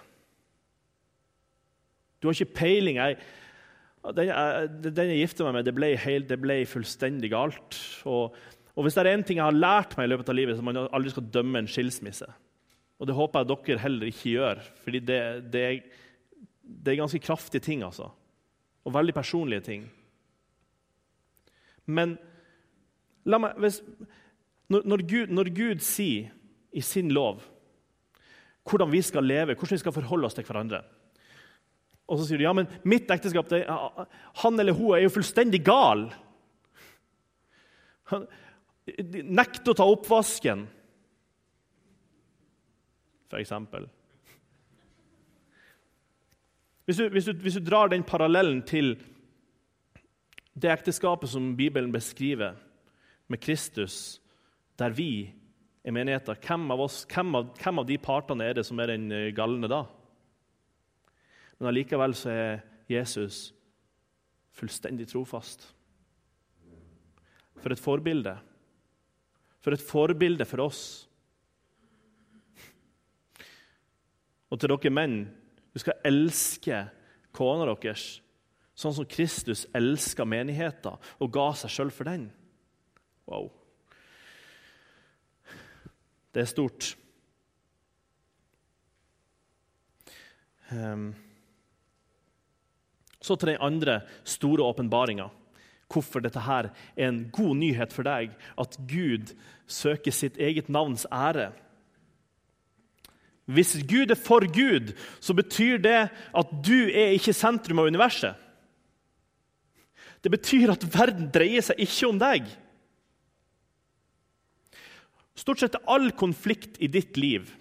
Du 2.20 2.30
har 2.30 2.36
ikke 2.38 2.56
peiling. 2.56 3.00
Jeg, 3.00 3.18
den, 4.16 4.30
jeg, 4.30 4.70
den 4.84 5.12
jeg 5.12 5.24
gifter 5.26 5.48
meg 5.48 5.58
med, 5.58 5.68
det 5.68 5.76
ble, 5.76 5.90
helt, 6.00 6.30
det 6.32 6.40
ble 6.40 6.62
fullstendig 6.68 7.34
galt. 7.34 7.80
Og, 8.08 8.36
og, 8.76 8.82
Hvis 8.86 8.96
det 8.96 9.04
er 9.04 9.12
én 9.12 9.26
ting 9.28 9.42
jeg 9.42 9.48
har 9.48 9.56
lært 9.56 9.98
meg 10.00 10.08
i 10.08 10.14
løpet 10.14 10.32
av 10.32 10.40
livet, 10.40 10.60
så 10.60 10.64
man 10.64 10.86
aldri 10.86 11.12
skal 11.12 11.28
dømme 11.36 11.64
en 11.64 11.72
skilsmisse. 11.72 12.30
Og 13.00 13.10
Det 13.10 13.18
håper 13.18 13.44
jeg 13.44 13.52
dere 13.52 13.84
heller 13.84 14.08
ikke 14.08 14.36
gjør, 14.38 14.64
fordi 14.86 15.04
det, 15.04 15.22
det, 15.52 15.64
det 16.64 16.94
er 16.94 17.02
ganske 17.02 17.20
kraftige 17.20 17.64
ting. 17.64 17.84
altså. 17.84 18.08
Og 18.84 18.94
veldig 18.94 19.16
personlige 19.16 19.64
ting. 19.64 19.86
Men 21.86 22.18
la 23.28 23.40
meg, 23.40 23.60
hvis, 23.60 23.80
når, 24.72 24.88
når, 24.88 25.04
Gud, 25.08 25.34
når 25.36 25.52
Gud 25.56 25.84
sier 25.84 26.32
i 26.74 26.84
sin 26.84 27.12
lov 27.14 27.44
hvordan 28.64 28.92
vi 28.92 29.02
skal 29.04 29.26
leve, 29.28 29.58
hvordan 29.58 29.76
vi 29.76 29.82
skal 29.82 29.96
forholde 29.96 30.28
oss 30.30 30.38
til 30.38 30.46
hverandre. 30.48 30.80
Og 32.08 32.20
så 32.20 32.28
sier 32.28 32.40
du 32.40 32.46
ja, 32.46 32.54
men 32.56 32.70
mitt 32.88 33.12
ekteskap 33.12 33.50
det, 33.52 33.66
Han 34.44 34.60
eller 34.60 34.76
hun 34.76 34.96
er 34.96 35.04
jo 35.04 35.12
fullstendig 35.12 35.60
gal. 35.66 36.06
Han 38.12 38.28
nekter 39.24 39.72
å 39.72 39.78
ta 39.80 39.88
oppvasken, 39.88 40.66
f.eks. 43.32 43.54
Hvis 46.86 46.98
du, 46.98 47.08
hvis, 47.10 47.26
du, 47.26 47.34
hvis 47.34 47.58
du 47.58 47.64
drar 47.64 47.88
den 47.88 48.04
parallellen 48.04 48.62
til 48.68 48.98
det 50.54 50.72
ekteskapet 50.72 51.30
som 51.30 51.56
Bibelen 51.58 51.92
beskriver, 51.92 52.54
med 53.28 53.40
Kristus, 53.40 54.22
der 54.80 54.90
vi 54.90 55.34
i 55.84 55.92
menigheten, 55.92 56.36
hvem 56.48 56.72
av, 56.72 56.82
oss, 56.86 57.04
hvem, 57.10 57.36
av, 57.36 57.52
hvem 57.58 57.80
av, 57.80 57.88
de 57.88 57.98
partene 57.98 58.46
er 58.46 58.58
det 58.58 58.66
som 58.68 58.80
er 58.80 58.94
den 58.94 59.12
eh, 59.12 59.32
galne 59.36 59.70
da? 59.72 59.84
Men 61.58 61.72
allikevel 61.72 62.16
så 62.18 62.30
er 62.30 62.62
Jesus 62.92 63.54
fullstendig 64.54 65.08
trofast. 65.10 65.66
For 67.64 67.74
et 67.74 67.82
forbilde. 67.82 68.36
For 69.64 69.76
et 69.76 69.82
forbilde 69.84 70.46
for 70.46 70.66
oss. 70.68 70.84
Og 74.52 74.60
til 74.60 74.70
dere 74.70 74.94
menn 74.94 75.24
du 75.74 75.82
skal 75.82 75.98
elske 76.06 76.84
kona 77.34 77.66
deres 77.74 78.22
sånn 78.78 78.94
som 78.96 79.10
Kristus 79.10 79.66
elska 79.76 80.26
menigheten 80.26 80.98
og 81.22 81.34
ga 81.34 81.52
seg 81.58 81.74
sjøl 81.74 81.92
for 81.94 82.10
den. 82.10 82.28
Wow. 83.30 83.52
Det 86.34 86.42
er 86.42 86.50
stort. 86.50 86.94
Um, 90.74 91.12
så 93.22 93.38
til 93.38 93.54
den 93.54 93.62
andre 93.62 94.02
store 94.26 94.66
åpenbaringa. 94.66 95.30
Hvorfor 95.94 96.24
dette 96.26 96.42
her 96.42 96.72
er 96.98 97.12
en 97.12 97.28
god 97.32 97.60
nyhet 97.62 97.94
for 97.94 98.08
deg, 98.08 98.34
at 98.58 98.80
Gud 98.90 99.36
søker 99.70 100.16
sitt 100.16 100.40
eget 100.42 100.72
navns 100.74 101.06
ære. 101.14 101.52
Hvis 103.46 103.76
Gud 103.90 104.14
er 104.14 104.20
for 104.20 104.46
Gud, 104.48 104.94
så 105.20 105.36
betyr 105.36 105.82
det 105.84 106.00
at 106.10 106.54
du 106.64 106.78
er 106.88 107.16
ikke 107.18 107.36
sentrum 107.36 107.82
av 107.84 107.90
universet. 107.92 108.40
Det 110.24 110.32
betyr 110.32 110.72
at 110.72 110.86
verden 110.88 111.28
dreier 111.34 111.66
seg 111.66 111.82
ikke 111.84 112.08
om 112.08 112.22
deg. 112.22 112.48
Stort 115.36 115.60
sett 115.60 115.76
all 115.92 116.14
konflikt 116.16 116.80
i 116.80 116.88
ditt 116.88 117.20
liv 117.20 117.52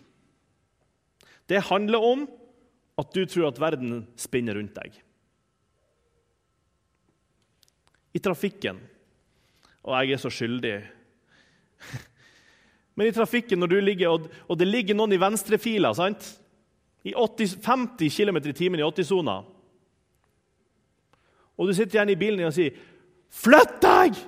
det 1.53 1.65
handler 1.69 2.05
om 2.05 2.25
at 3.01 3.13
du 3.15 3.25
tror 3.27 3.51
at 3.51 3.61
verden 3.61 4.05
spinner 4.21 4.57
rundt 4.57 4.77
deg. 4.77 4.95
I 8.13 8.21
trafikken 8.21 8.77
Og 9.83 9.95
jeg 9.97 10.15
er 10.15 10.21
så 10.21 10.31
skyldig. 10.31 10.75
Men 12.95 13.09
i 13.09 13.13
trafikken, 13.13 13.59
når 13.59 13.67
du 13.67 13.81
ligger, 13.81 14.09
og, 14.09 14.29
og 14.49 14.59
det 14.59 14.69
ligger 14.69 14.97
noen 14.97 15.15
i 15.15 15.21
venstrefila? 15.21 15.93
I 17.05 17.15
80, 17.15 17.57
50 17.65 18.17
km 18.17 18.37
i 18.45 18.53
timen 18.55 18.81
i 18.81 18.85
80-sona 18.87 19.41
Og 21.59 21.67
du 21.67 21.73
sitter 21.75 21.99
gjerne 21.99 22.15
i 22.15 22.21
bilen 22.21 22.47
og 22.47 22.55
sier 22.55 22.77
'Flytt 23.33 23.81
deg!' 23.83 24.21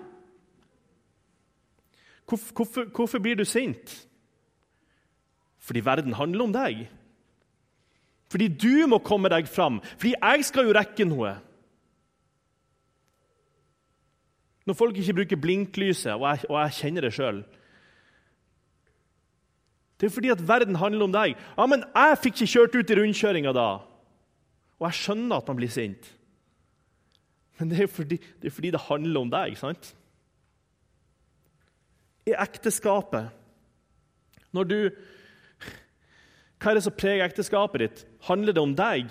Hvorfor, 2.25 2.53
hvorfor, 2.57 2.85
hvorfor 2.85 3.19
blir 3.19 3.37
du 3.37 3.45
sint? 3.45 4.09
Fordi 5.59 5.85
verden 5.85 6.13
handler 6.13 6.45
om 6.45 6.53
deg. 6.53 6.87
Fordi 8.31 8.49
du 8.49 8.87
må 8.87 8.99
komme 8.99 9.29
deg 9.29 9.49
fram. 9.49 9.81
Fordi 9.97 10.15
jeg 10.15 10.45
skal 10.45 10.65
jo 10.67 10.73
rekke 10.73 11.05
noe. 11.05 11.35
Når 14.65 14.75
folk 14.75 14.97
ikke 14.97 15.15
bruker 15.15 15.41
blinklyset, 15.41 16.13
og 16.13 16.25
jeg, 16.31 16.49
og 16.49 16.59
jeg 16.63 16.77
kjenner 16.81 17.07
det 17.07 17.13
sjøl 17.13 17.45
Det 20.05 20.11
er 20.11 20.13
fordi 20.19 20.33
at 20.35 20.45
verden 20.45 20.77
handler 20.77 21.07
om 21.07 21.13
deg. 21.15 21.39
Ja, 21.57 21.65
men 21.65 21.81
jeg 21.89 22.21
fikk 22.21 22.35
ikke 22.37 22.53
kjørt 22.53 22.75
ut 22.77 22.91
i 22.93 22.97
rundkjøringa 22.99 23.55
da. 23.57 23.69
Og 24.77 24.85
jeg 24.91 24.99
skjønner 25.01 25.41
at 25.41 25.49
man 25.49 25.57
blir 25.57 25.73
sint. 25.73 26.11
Men 27.57 27.71
det 27.71 27.87
er 27.87 27.89
fordi 27.89 28.19
det, 28.21 28.51
er 28.51 28.53
fordi 28.53 28.73
det 28.75 28.83
handler 28.85 29.25
om 29.25 29.33
deg. 29.33 29.57
sant? 29.57 29.95
i 32.27 32.33
ekteskapet. 32.33 33.29
Når 34.53 34.65
du 34.65 34.79
Hva 36.61 36.73
er 36.73 36.79
det 36.79 36.85
som 36.87 36.97
preger 36.97 37.25
ekteskapet 37.27 37.83
ditt? 37.83 38.05
Handler 38.25 38.55
det 38.57 38.63
om 38.63 38.75
deg? 38.77 39.11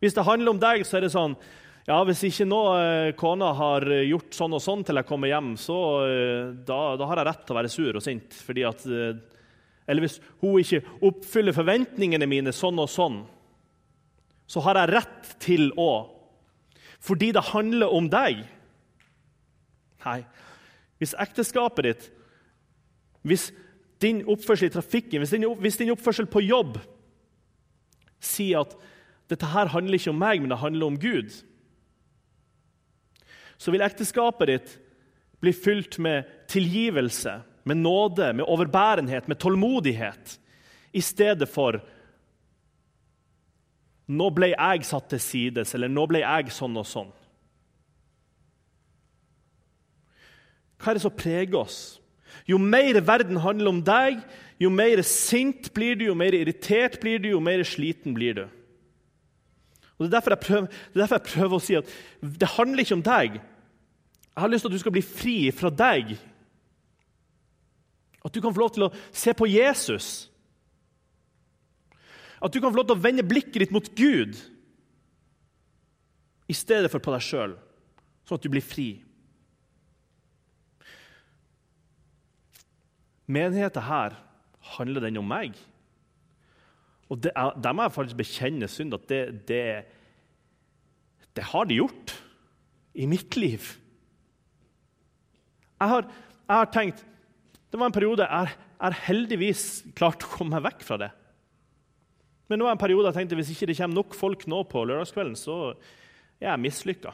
Hvis 0.00 0.14
det 0.16 0.24
handler 0.24 0.54
om 0.54 0.60
deg, 0.60 0.86
så 0.88 0.96
er 0.96 1.04
det 1.04 1.12
sånn 1.12 1.34
ja, 1.90 1.98
Hvis 2.06 2.22
ikke 2.28 2.46
nå 2.46 2.60
eh, 2.78 3.08
kona 3.18 3.50
har 3.58 3.84
gjort 4.06 4.36
sånn 4.36 4.54
og 4.54 4.62
sånn 4.62 4.84
til 4.86 5.00
jeg 5.00 5.08
kommer 5.08 5.30
hjem, 5.32 5.54
så 5.58 5.78
eh, 6.06 6.52
da, 6.66 6.78
da, 7.00 7.08
har 7.10 7.20
jeg 7.20 7.26
rett 7.26 7.42
til 7.42 7.56
å 7.56 7.58
være 7.58 7.72
sur 7.72 7.98
og 7.98 8.04
sint. 8.04 8.36
Fordi 8.46 8.66
at, 8.68 8.84
eh, 8.86 9.18
eller 9.90 10.06
hvis 10.06 10.20
hun 10.42 10.60
ikke 10.62 10.84
oppfyller 11.08 11.56
forventningene 11.56 12.28
mine 12.30 12.54
sånn 12.54 12.78
og 12.78 12.86
sånn, 12.92 13.18
så 14.50 14.62
har 14.68 14.78
jeg 14.78 14.92
rett 14.94 15.34
til 15.42 15.70
å 15.78 15.90
Fordi 17.00 17.30
det 17.32 17.48
handler 17.48 17.94
om 17.96 18.06
deg. 18.12 18.42
Nei, 20.04 20.18
hvis 21.00 21.14
ekteskapet 21.16 21.86
ditt, 21.86 22.08
hvis 23.24 23.50
din 24.04 24.22
oppførsel 24.28 24.68
i 24.68 24.74
trafikken, 24.74 25.22
hvis 25.22 25.32
din, 25.32 25.46
hvis 25.58 25.80
din 25.80 25.90
oppførsel 25.94 26.28
på 26.28 26.42
jobb 26.44 26.76
sier 28.20 28.62
at 28.62 28.76
dette 29.32 29.48
her 29.48 29.72
handler 29.72 29.96
ikke 29.96 30.12
om 30.12 30.20
meg, 30.20 30.42
men 30.42 30.52
det 30.52 30.60
handler 30.60 30.92
om 30.92 30.98
Gud, 31.00 31.32
så 33.60 33.72
vil 33.74 33.84
ekteskapet 33.84 34.48
ditt 34.48 34.74
bli 35.40 35.52
fylt 35.52 35.98
med 36.00 36.28
tilgivelse, 36.48 37.40
med 37.68 37.76
nåde, 37.76 38.32
med 38.32 38.48
overbærenhet, 38.48 39.28
med 39.28 39.38
tålmodighet, 39.40 40.38
i 40.92 41.02
stedet 41.04 41.48
for 41.48 41.78
nå 44.10 44.26
ble 44.34 44.50
jeg 44.50 44.86
satt 44.88 45.10
til 45.12 45.22
sides, 45.22 45.74
eller 45.76 45.92
nå 45.92 46.06
ble 46.10 46.24
jeg 46.24 46.50
sånn 46.54 46.78
og 46.80 46.86
sånn. 46.88 47.10
Hva 50.80 50.90
er 50.90 50.98
det 50.98 51.04
som 51.04 51.14
preger 51.14 51.60
oss? 51.60 51.78
Jo 52.48 52.58
mer 52.58 52.98
verden 53.04 53.38
handler 53.44 53.70
om 53.70 53.82
deg, 53.84 54.22
jo 54.58 54.70
mer 54.72 55.02
sint 55.06 55.68
blir 55.76 55.98
du, 56.00 56.06
jo 56.08 56.16
mer 56.16 56.34
irritert 56.34 56.98
blir 57.02 57.20
du, 57.22 57.30
jo 57.34 57.42
mer 57.44 57.62
sliten 57.68 58.16
blir 58.16 58.40
du. 58.40 58.44
Og 60.00 60.06
Det 60.06 60.08
er 60.08 60.16
derfor 60.16 60.32
jeg 60.32 60.40
prøver, 60.40 60.66
derfor 60.94 61.18
jeg 61.18 61.28
prøver 61.28 61.54
å 61.54 61.60
si 61.60 61.74
at 61.76 61.88
det 62.40 62.48
handler 62.56 62.80
ikke 62.80 62.96
om 62.96 63.02
deg. 63.04 63.34
Jeg 63.36 64.40
har 64.40 64.48
lyst 64.48 64.64
til 64.64 64.70
at 64.70 64.76
du 64.78 64.80
skal 64.80 64.94
bli 64.94 65.02
fri 65.04 65.34
fra 65.52 65.68
deg. 65.68 66.14
At 68.24 68.32
du 68.32 68.40
kan 68.40 68.54
få 68.56 68.62
lov 68.62 68.72
til 68.72 68.86
å 68.86 68.92
se 69.12 69.34
på 69.36 69.48
Jesus. 69.50 70.08
At 72.40 72.48
du 72.48 72.62
kan 72.62 72.72
få 72.72 72.80
lov 72.80 72.88
til 72.88 72.96
å 72.96 73.04
vende 73.04 73.26
blikket 73.28 73.60
ditt 73.60 73.76
mot 73.76 73.92
Gud 73.92 74.40
i 76.48 76.56
stedet 76.56 76.88
for 76.90 77.04
på 77.04 77.12
deg 77.12 77.22
sjøl, 77.22 77.52
sånn 78.24 78.40
at 78.40 78.46
du 78.46 78.48
blir 78.50 78.64
fri. 78.64 78.88
Menigheten 83.30 83.84
her 83.84 84.16
handler 84.78 85.04
den 85.04 85.20
om 85.20 85.28
meg. 85.28 85.60
Og 87.10 87.20
det 87.22 87.32
er, 87.34 87.54
Der 87.58 87.74
må 87.74 87.86
jeg 87.86 87.96
faktisk 87.96 88.18
bekjenne 88.20 88.68
synd 88.70 88.94
at 88.94 89.06
det, 89.10 89.22
det, 89.48 89.62
det 91.36 91.46
har 91.52 91.66
de 91.66 91.80
gjort 91.80 92.14
i 92.94 93.06
mitt 93.06 93.36
liv. 93.38 93.66
Jeg 95.80 95.88
har, 95.88 96.10
jeg 96.48 96.56
har 96.56 96.68
tenkt 96.74 97.04
Det 97.70 97.78
var 97.78 97.88
en 97.88 97.94
periode 97.94 98.26
jeg 98.26 98.52
har 98.80 99.02
heldigvis 99.06 99.64
klart 99.94 100.24
å 100.24 100.30
komme 100.32 100.56
meg 100.56 100.70
vekk 100.70 100.86
fra 100.86 100.96
det. 101.02 101.10
Men 102.50 102.58
nå 102.58 102.66
er 102.66 102.74
en 102.74 102.80
periode 102.80 103.10
jeg 103.10 103.20
tenkte 103.20 103.36
hvis 103.38 103.52
ikke 103.52 103.68
det 103.70 103.76
kommer 103.78 104.00
nok 104.00 104.14
folk 104.16 104.46
nå 104.50 104.62
på 104.66 104.82
lørdagskvelden, 104.88 105.36
så 105.38 105.58
er 106.40 106.48
jeg 106.48 106.62
mislykka. 106.64 107.12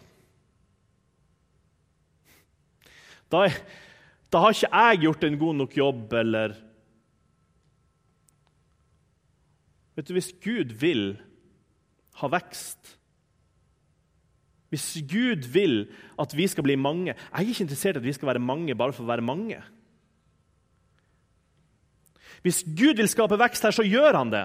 Da, 3.28 3.42
da, 4.30 4.40
har 4.40 4.54
ikke 4.54 4.70
jeg 4.70 5.02
gjort 5.02 5.26
en 5.26 5.38
god 5.42 5.58
nok 5.58 5.76
jobb, 5.76 6.14
eller 6.22 6.54
Vet 9.96 10.08
du, 10.08 10.12
Hvis 10.16 10.32
Gud 10.44 10.76
vil 10.80 11.16
ha 12.20 12.30
vekst 12.32 12.92
Hvis 14.72 14.90
Gud 15.08 15.48
vil 15.52 15.86
at 16.20 16.36
vi 16.36 16.46
skal 16.50 16.66
bli 16.66 16.76
mange 16.76 17.14
Jeg 17.14 17.32
er 17.32 17.48
ikke 17.48 17.64
interessert 17.64 17.98
i 17.98 18.02
at 18.02 18.08
vi 18.08 18.16
skal 18.16 18.32
være 18.34 18.44
mange 18.44 18.76
bare 18.76 18.92
for 18.92 19.06
å 19.06 19.10
være 19.10 19.24
mange. 19.24 19.62
Hvis 22.46 22.62
Gud 22.78 23.00
vil 23.00 23.08
skape 23.10 23.38
vekst 23.40 23.64
her, 23.66 23.74
så 23.74 23.82
gjør 23.82 24.14
han 24.20 24.30
det. 24.30 24.44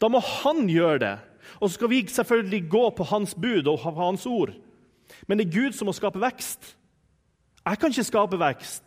Da 0.00 0.08
må 0.12 0.20
han 0.20 0.66
gjøre 0.68 0.98
det. 1.00 1.14
Og 1.60 1.70
så 1.70 1.78
skal 1.78 1.88
vi 1.88 2.02
selvfølgelig 2.12 2.60
gå 2.68 2.82
på 2.98 3.06
hans 3.08 3.32
bud 3.34 3.70
og 3.70 3.86
hans 3.96 4.26
ord. 4.28 4.52
Men 5.26 5.38
det 5.38 5.46
er 5.46 5.54
Gud 5.54 5.76
som 5.76 5.88
må 5.88 5.94
skape 5.96 6.20
vekst. 6.20 6.74
Jeg 7.66 7.78
kan 7.78 7.94
ikke 7.94 8.10
skape 8.10 8.40
vekst. 8.40 8.85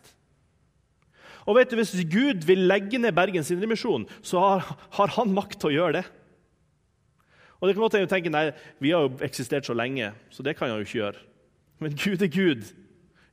Og 1.50 1.56
vet 1.58 1.72
du, 1.72 1.76
Hvis 1.80 2.06
Gud 2.06 2.46
vil 2.46 2.68
legge 2.70 2.98
ned 2.98 3.12
Bergens 3.16 3.50
Indremisjon, 3.50 4.06
så 4.22 4.38
har, 4.38 4.76
har, 4.94 5.14
han 5.18 5.34
makt 5.34 5.58
til 5.58 5.72
å 5.72 5.74
gjøre 5.74 5.96
det. 5.98 6.04
Og 7.58 7.66
det 7.66 7.74
kan 7.74 7.82
godt 7.82 7.96
tenke 8.12 8.30
nei, 8.30 8.50
Vi 8.78 8.94
har 8.94 9.08
jo 9.08 9.16
eksistert 9.26 9.66
så 9.66 9.74
lenge, 9.74 10.12
så 10.30 10.46
det 10.46 10.54
kan 10.56 10.70
han 10.70 10.78
jo 10.78 10.86
ikke 10.86 11.00
gjøre. 11.00 11.24
Men 11.82 11.96
Gud 11.98 12.22
er 12.22 12.30
Gud. 12.30 12.68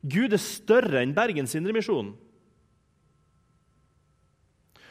Gud 0.02 0.34
er 0.34 0.42
større 0.42 1.04
enn 1.04 1.14
Bergens 1.14 1.54
Indremisjon. 1.54 2.10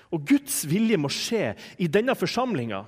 Og 0.08 0.24
Guds 0.24 0.62
vilje 0.70 0.96
må 0.96 1.12
skje 1.12 1.52
i 1.84 1.90
denne 1.92 2.16
forsamlinga. 2.16 2.86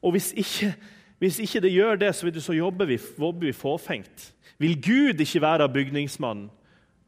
Og 0.00 0.16
hvis 0.16 0.30
ikke, 0.32 0.72
hvis 1.20 1.42
ikke, 1.44 1.60
det 1.60 1.74
gjør 1.74 2.00
det, 2.00 2.14
så, 2.16 2.30
du, 2.32 2.40
så 2.40 2.56
jobber, 2.56 2.88
vi, 2.88 2.96
jobber 2.96 3.50
vi 3.50 3.52
fåfengt. 3.52 4.30
Vil 4.56 4.78
Gud 4.80 5.20
ikke 5.20 5.44
være 5.44 5.68
bygningsmann 5.68 6.46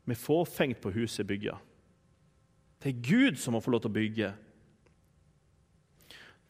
med 0.04 0.20
fåfengt 0.20 0.82
på 0.82 0.92
huset 0.92 1.26
bygga? 1.26 1.56
Det 2.82 2.90
er 2.90 3.04
Gud 3.06 3.38
som 3.38 3.54
må 3.54 3.62
få 3.62 3.72
lov 3.74 3.84
til 3.84 3.92
å 3.92 3.94
bygge. 3.94 4.32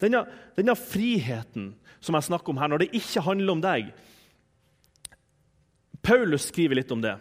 Denne, 0.03 0.25
denne 0.57 0.75
friheten 0.79 1.75
som 2.03 2.17
jeg 2.17 2.27
snakker 2.27 2.51
om 2.51 2.59
her, 2.59 2.73
når 2.73 2.83
det 2.83 2.95
ikke 2.99 3.23
handler 3.29 3.55
om 3.55 3.63
deg 3.63 3.93
Paulus 6.03 6.49
skriver 6.51 6.81
litt 6.81 6.91
om 6.91 6.99
det. 6.99 7.15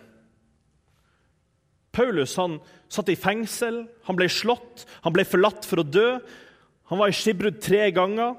Paulus 1.93 2.33
han 2.39 2.57
satt 2.89 3.11
i 3.11 3.17
fengsel, 3.19 3.83
han 4.07 4.17
ble 4.17 4.25
slått, 4.31 4.87
han 5.05 5.13
ble 5.13 5.25
forlatt 5.27 5.67
for 5.67 5.83
å 5.83 5.85
dø. 5.85 6.07
Han 6.89 6.99
var 6.99 7.11
i 7.11 7.15
skipbrudd 7.15 7.59
tre 7.63 7.83
ganger. 7.93 8.33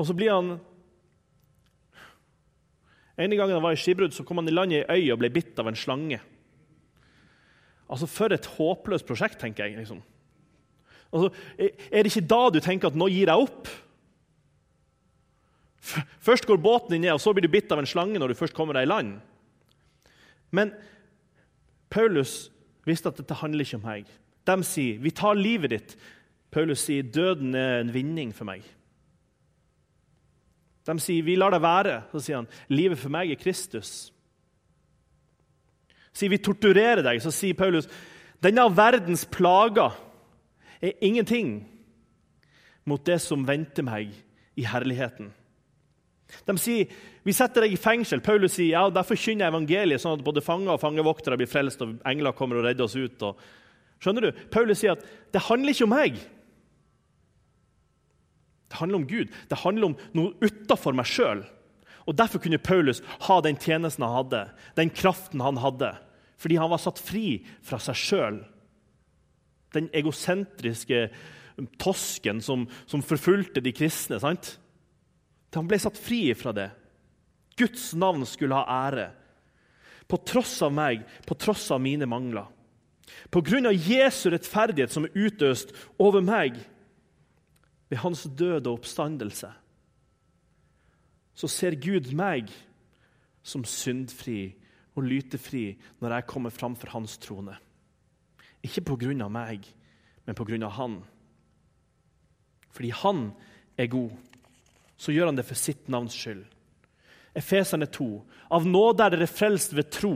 Og 0.00 0.08
så 0.08 0.16
blir 0.18 0.34
han 0.34 0.54
En 3.20 3.30
gang 3.36 3.50
han 3.52 3.62
var 3.62 3.76
i 3.76 3.78
skipbrudd, 3.78 4.14
så 4.16 4.24
kom 4.26 4.40
han 4.40 4.48
i 4.48 4.54
land 4.54 4.72
i 4.72 4.80
ei 4.80 5.04
øy 5.04 5.12
og 5.12 5.20
ble 5.20 5.28
bitt 5.30 5.58
av 5.60 5.68
en 5.68 5.76
slange. 5.78 6.16
Altså, 7.92 8.08
For 8.08 8.32
et 8.32 8.46
håpløst 8.56 9.06
prosjekt, 9.06 9.38
tenker 9.40 9.66
jeg. 9.68 9.76
liksom. 9.76 10.00
Altså, 11.12 11.28
er 11.58 12.02
det 12.02 12.08
ikke 12.08 12.28
da 12.28 12.48
du 12.48 12.60
tenker 12.60 12.88
at 12.88 12.96
'nå 12.96 13.08
gir 13.08 13.28
jeg 13.28 13.36
opp'? 13.36 13.68
Først 16.22 16.46
går 16.46 16.56
båten 16.62 16.90
din 16.90 17.00
ned, 17.00 17.12
og 17.12 17.20
så 17.20 17.32
blir 17.34 17.42
du 17.42 17.50
bitt 17.52 17.72
av 17.72 17.78
en 17.78 17.86
slange 17.86 18.18
når 18.18 18.28
du 18.28 18.34
først 18.38 18.54
kommer 18.54 18.72
deg 18.72 18.86
i 18.86 18.90
land. 18.90 19.20
Men 20.50 20.72
Paulus 21.90 22.50
visste 22.86 23.08
at 23.08 23.18
dette 23.18 23.34
handler 23.34 23.64
ikke 23.64 23.80
om 23.80 23.82
meg. 23.82 24.06
De 24.46 24.62
sier, 24.62 24.98
'Vi 24.98 25.10
tar 25.10 25.34
livet 25.34 25.70
ditt'. 25.70 25.96
Paulus 26.50 26.80
sier, 26.80 27.02
'Døden 27.02 27.54
er 27.54 27.80
en 27.80 27.92
vinning 27.92 28.32
for 28.34 28.44
meg'. 28.44 28.62
De 30.86 30.98
sier, 30.98 31.22
'Vi 31.22 31.36
lar 31.36 31.50
det 31.50 31.62
være'. 31.62 32.02
Så 32.12 32.20
sier 32.20 32.36
han, 32.36 32.48
'Livet 32.68 32.98
for 32.98 33.08
meg 33.08 33.30
er 33.30 33.36
Kristus'. 33.36 34.10
Sier 36.12 36.32
vi 36.32 36.40
torturerer 36.44 37.02
deg, 37.04 37.20
så 37.24 37.32
sier 37.32 37.56
Paulus, 37.56 37.88
'Denne 38.42 38.66
verdens 38.76 39.24
plager 39.24 39.94
er 40.82 40.98
ingenting 41.00 41.62
mot 42.84 43.04
det 43.06 43.20
som 43.22 43.46
venter 43.46 43.86
meg 43.86 44.10
i 44.56 44.66
herligheten'. 44.66 45.30
De 46.46 46.56
sier 46.58 46.90
vi 47.22 47.32
setter 47.32 47.62
deg 47.62 47.76
i 47.76 47.80
fengsel. 47.80 48.20
Paulus 48.24 48.56
sier 48.56 48.72
ja, 48.72 48.90
derfor 48.90 49.14
forkynner 49.14 49.46
jeg 49.46 49.54
evangeliet, 49.54 50.02
sånn 50.02 50.16
at 50.18 50.24
både 50.26 50.42
fanger 50.42 50.74
og 50.74 50.80
fangevoktere 50.82 51.38
blir 51.38 51.50
frelst, 51.50 51.82
og 51.84 52.00
engler 52.08 52.34
kommer 52.34 52.58
og 52.58 52.66
redder 52.66 52.88
oss 52.88 52.96
ut. 52.98 53.22
Og... 53.22 53.38
Skjønner 54.02 54.26
du? 54.26 54.40
Paulus 54.50 54.80
sier 54.82 54.96
at 54.96 55.04
det 55.30 55.44
handler 55.46 55.70
ikke 55.70 55.86
om 55.86 55.94
meg. 55.94 56.16
Det 58.72 58.80
handler 58.80 58.98
om 58.98 59.06
Gud. 59.06 59.28
Det 59.50 59.60
handler 59.62 59.92
om 59.92 59.96
noe 60.18 60.32
utafor 60.42 60.96
meg 60.98 61.06
sjøl. 61.06 61.44
Og 62.06 62.16
Derfor 62.18 62.42
kunne 62.42 62.58
Paulus 62.58 63.02
ha 63.28 63.40
den 63.44 63.58
tjenesten 63.60 64.04
han 64.04 64.16
hadde, 64.16 64.46
den 64.76 64.90
kraften 64.90 65.42
han 65.44 65.60
hadde. 65.62 65.92
Fordi 66.42 66.58
han 66.58 66.72
var 66.72 66.82
satt 66.82 66.98
fri 66.98 67.42
fra 67.62 67.78
seg 67.82 67.98
sjøl. 67.98 68.40
Den 69.72 69.88
egosentriske 69.94 71.06
tosken 71.78 72.42
som, 72.42 72.66
som 72.86 73.04
forfulgte 73.04 73.62
de 73.62 73.72
kristne. 73.76 74.18
sant? 74.20 74.56
Han 75.54 75.68
ble 75.68 75.78
satt 75.80 76.00
fri 76.00 76.24
fra 76.34 76.54
det. 76.56 76.70
Guds 77.60 77.92
navn 77.94 78.24
skulle 78.26 78.58
ha 78.58 78.88
ære. 78.88 79.10
På 80.08 80.18
tross 80.26 80.58
av 80.64 80.72
meg, 80.74 81.04
på 81.28 81.36
tross 81.38 81.70
av 81.72 81.80
mine 81.84 82.08
mangler. 82.08 82.48
På 83.30 83.42
grunn 83.44 83.68
av 83.68 83.76
Jesu 83.76 84.30
rettferdighet 84.32 84.92
som 84.92 85.06
er 85.06 85.16
utøst 85.28 85.72
over 86.00 86.24
meg 86.24 86.58
ved 87.92 88.00
hans 88.00 88.24
døde 88.24 88.72
oppstandelse, 88.72 89.50
så 91.34 91.48
ser 91.48 91.78
Gud 91.80 92.12
meg 92.16 92.50
som 93.42 93.64
syndfri 93.66 94.52
og 94.96 95.06
lytefri 95.08 95.72
når 96.02 96.18
jeg 96.18 96.28
kommer 96.30 96.54
fram 96.54 96.76
for 96.78 96.92
hans 96.92 97.16
trone. 97.18 97.56
Ikke 98.62 98.84
på 98.92 98.98
grunn 99.00 99.24
av 99.24 99.32
meg, 99.34 99.64
men 100.26 100.38
på 100.38 100.46
grunn 100.46 100.66
av 100.66 100.76
han. 100.76 101.00
Fordi 102.72 102.92
han 103.02 103.24
er 103.80 103.90
god 103.90 104.12
så 105.02 105.10
gjør 105.10 105.32
han 105.32 105.38
det 105.38 105.46
for 105.48 105.58
sitt 105.58 105.88
navns 105.90 106.14
skyld. 106.14 106.44
Efeserne 107.34 107.88
2. 107.90 108.06
Av 108.54 108.66
nåde 108.68 109.02
er 109.02 109.14
dere 109.16 109.30
frelst 109.30 109.74
ved 109.74 109.90
tro. 109.90 110.14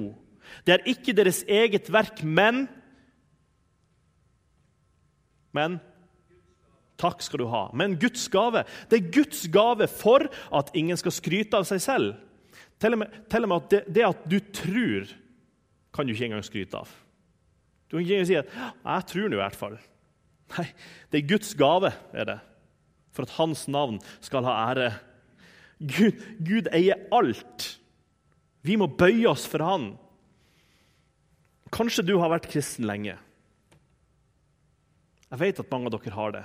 Det 0.62 0.76
er 0.76 0.90
ikke 0.93 1.16
deres 1.16 1.43
eget 1.49 1.90
verk, 1.93 2.22
men 2.22 2.66
Men 5.57 5.78
Takk 7.01 7.20
skal 7.24 7.42
du 7.42 7.47
ha. 7.53 7.66
Men 7.76 7.99
Guds 8.01 8.28
gave. 8.32 8.64
Det 8.90 8.99
er 8.99 9.12
Guds 9.12 9.44
gave 9.53 9.88
for 9.90 10.26
at 10.55 10.72
ingen 10.74 10.97
skal 10.97 11.14
skryte 11.14 11.59
av 11.59 11.66
seg 11.68 11.82
selv. 11.84 12.14
Til 12.80 12.97
og 12.97 13.03
med, 13.03 13.20
til 13.32 13.44
og 13.44 13.53
med 13.53 13.64
at 13.64 13.70
det, 13.72 13.82
det, 13.97 14.05
at 14.05 14.24
du 14.28 14.38
tror, 14.53 15.12
kan 15.97 16.07
du 16.07 16.12
ikke 16.12 16.30
engang 16.30 16.44
skryte 16.44 16.80
av. 16.80 16.90
Du 17.86 17.97
kan 17.97 18.05
ikke 18.05 18.18
engang 18.18 18.28
si 18.28 18.40
at 18.40 18.51
'jeg 18.51 19.07
tror 19.07 19.28
nå 19.28 19.36
i 19.36 19.42
hvert 19.44 19.57
fall'. 19.57 19.78
Nei, 20.59 20.66
det 21.11 21.18
er 21.22 21.28
Guds 21.28 21.55
gave. 21.55 21.92
er 22.12 22.24
det 22.24 22.40
for 23.16 23.24
at 23.24 23.36
hans 23.40 23.64
navn 23.72 24.01
skal 24.20 24.44
ha 24.44 24.57
ære. 24.70 24.90
Gud, 25.80 26.20
Gud 26.44 26.68
eier 26.74 27.01
alt. 27.12 27.78
Vi 28.66 28.76
må 28.76 28.88
bøye 28.88 29.28
oss 29.30 29.47
for 29.49 29.64
han. 29.64 29.94
Kanskje 31.74 32.05
du 32.07 32.16
har 32.20 32.32
vært 32.32 32.49
kristen 32.53 32.86
lenge. 32.88 33.16
Jeg 35.26 35.40
vet 35.42 35.61
at 35.61 35.72
mange 35.72 35.90
av 35.90 35.97
dere 35.97 36.14
har 36.14 36.36
det. 36.36 36.44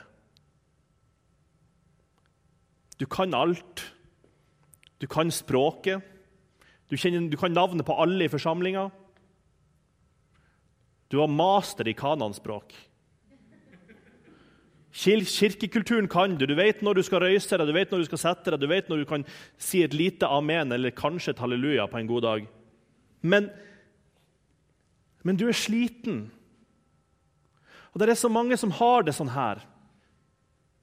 Du 3.02 3.08
kan 3.10 3.34
alt. 3.34 3.82
Du 5.02 5.08
kan 5.10 5.32
språket. 5.34 6.06
Du, 6.86 6.98
kjenner, 7.00 7.26
du 7.32 7.38
kan 7.40 7.54
navnet 7.56 7.88
på 7.88 7.96
alle 7.98 8.28
i 8.28 8.30
forsamlinga. 8.30 8.92
Du 11.10 11.18
har 11.18 11.32
master 11.32 11.88
i 11.90 11.96
kananspråk. 11.98 12.76
Kirkekulturen 14.94 16.08
kan 16.12 16.36
du. 16.38 16.46
Du 16.46 16.54
vet 16.56 16.84
når 16.84 17.00
du 17.00 17.04
skal 17.08 17.24
røyse 17.24 17.58
deg, 17.58 17.66
du 17.66 17.74
vet 17.74 17.92
når 17.92 18.04
du 18.04 18.10
skal 18.12 18.22
sette 18.22 18.54
deg, 18.54 18.62
du 18.62 18.70
vet 18.70 18.92
når 18.92 19.02
du 19.02 19.08
kan 19.10 19.26
si 19.58 19.82
et 19.82 19.96
lite 19.98 20.30
amen 20.30 20.76
eller 20.76 20.94
kanskje 20.94 21.34
et 21.34 21.42
halleluja 21.42 21.88
på 21.90 21.98
en 21.98 22.12
god 22.12 22.28
dag. 22.28 22.46
Men, 23.24 23.50
men 25.24 25.40
du 25.40 25.48
er 25.48 25.58
sliten. 25.58 26.28
Og 27.96 28.00
det 28.04 28.12
er 28.12 28.20
så 28.20 28.30
mange 28.30 28.60
som 28.60 28.78
har 28.78 29.08
det 29.08 29.18
sånn 29.18 29.34
her. 29.34 29.66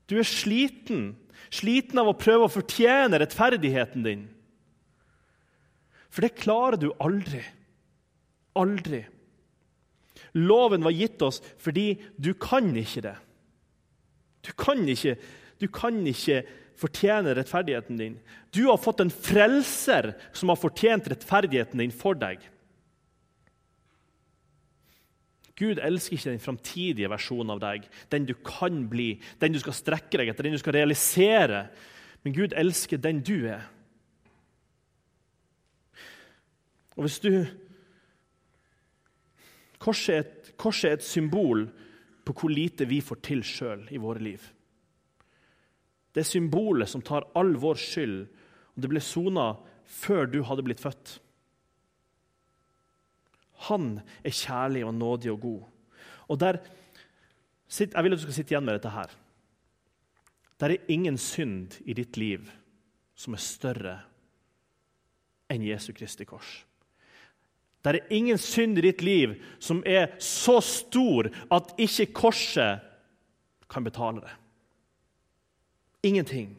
Du 0.08 0.16
er 0.18 0.26
sliten. 0.26 1.12
Sliten 1.50 2.00
av 2.00 2.10
å 2.10 2.18
prøve 2.18 2.46
å 2.46 2.52
fortjene 2.52 3.20
rettferdigheten 3.20 4.04
din. 4.04 4.26
For 6.12 6.24
det 6.24 6.36
klarer 6.40 6.80
du 6.80 6.90
aldri. 7.02 7.42
Aldri. 8.58 9.04
Loven 10.36 10.84
var 10.84 10.94
gitt 10.96 11.22
oss 11.24 11.40
fordi 11.60 11.92
du 12.16 12.32
kan 12.34 12.70
ikke 12.76 13.04
det. 13.06 13.16
Du 14.44 14.52
kan 14.58 14.80
ikke, 14.88 15.16
du 15.60 15.66
kan 15.72 15.98
ikke 16.06 16.42
fortjene 16.78 17.34
rettferdigheten 17.36 17.98
din. 17.98 18.18
Du 18.54 18.68
har 18.68 18.78
fått 18.80 19.02
en 19.02 19.12
frelser 19.12 20.12
som 20.32 20.52
har 20.52 20.60
fortjent 20.60 21.08
rettferdigheten 21.10 21.82
din 21.82 21.94
for 21.94 22.18
deg. 22.18 22.42
Gud 25.58 25.80
elsker 25.82 26.16
ikke 26.16 26.30
den 26.30 26.42
framtidige 26.42 27.10
versjonen 27.10 27.50
av 27.56 27.62
deg, 27.62 27.86
den 28.12 28.28
du 28.28 28.34
kan 28.46 28.84
bli, 28.90 29.16
den 29.42 29.54
du 29.54 29.58
skal 29.62 29.74
strekke 29.74 30.20
deg 30.20 30.30
etter, 30.30 30.46
den 30.46 30.54
du 30.54 30.62
skal 30.62 30.76
realisere. 30.76 31.64
Men 32.22 32.36
Gud 32.36 32.54
elsker 32.54 33.00
den 33.02 33.24
du 33.26 33.48
er. 33.50 33.66
Og 36.98 37.06
hvis 37.06 37.18
du 37.22 37.32
Korset 39.78 40.10
er, 40.10 40.24
et, 40.24 40.48
korset 40.58 40.88
er 40.88 40.96
et 40.96 41.06
symbol 41.06 41.68
på 42.26 42.34
hvor 42.34 42.50
lite 42.50 42.82
vi 42.90 42.98
får 42.98 43.20
til 43.22 43.44
sjøl 43.46 43.84
i 43.94 44.00
våre 44.02 44.18
liv. 44.18 44.42
Det 46.10 46.24
er 46.24 46.26
symbolet 46.26 46.90
som 46.90 47.04
tar 47.04 47.28
all 47.38 47.54
vår 47.62 47.78
skyld, 47.78 48.16
og 48.74 48.82
det 48.82 48.90
ble 48.90 49.02
sona 49.04 49.52
før 49.86 50.26
du 50.26 50.40
hadde 50.44 50.64
blitt 50.66 50.82
født. 50.82 51.20
Han 53.68 54.00
er 54.24 54.34
kjærlig 54.34 54.84
og 54.86 54.94
nådig 54.94 55.32
og 55.32 55.40
god. 55.40 55.62
Og 56.28 56.40
der, 56.40 56.58
Jeg 57.78 58.04
vil 58.04 58.12
at 58.12 58.18
du 58.18 58.22
skal 58.22 58.34
sitte 58.34 58.54
igjen 58.54 58.64
med 58.64 58.78
dette 58.78 58.90
her. 58.90 59.10
Der 60.60 60.70
er 60.70 60.88
ingen 60.88 61.18
synd 61.18 61.78
i 61.84 61.92
ditt 61.92 62.16
liv 62.16 62.48
som 63.14 63.34
er 63.34 63.42
større 63.42 63.98
enn 65.50 65.62
Jesu 65.62 65.92
Kristi 65.92 66.24
kors. 66.24 66.64
Der 67.84 67.94
er 67.94 68.12
ingen 68.12 68.38
synd 68.38 68.78
i 68.78 68.84
ditt 68.88 69.02
liv 69.02 69.36
som 69.60 69.82
er 69.86 70.16
så 70.18 70.58
stor 70.64 71.30
at 71.54 71.74
ikke 71.78 72.12
korset 72.12 72.80
kan 73.70 73.84
betale 73.84 74.20
det. 74.24 74.34
Ingenting. 76.02 76.56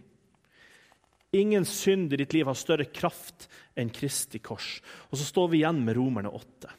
Ingen 1.34 1.66
synd 1.66 2.14
i 2.14 2.22
ditt 2.22 2.34
liv 2.34 2.47
har 2.49 2.57
større 2.57 2.86
kraft 2.86 3.49
enn 3.78 3.91
Kristi 3.93 4.39
kors. 4.39 4.80
Og 5.12 5.20
så 5.20 5.28
står 5.28 5.51
vi 5.51 5.62
igjen 5.62 5.84
med 5.86 5.97
Romerne 5.97 6.32
8. 6.34 6.72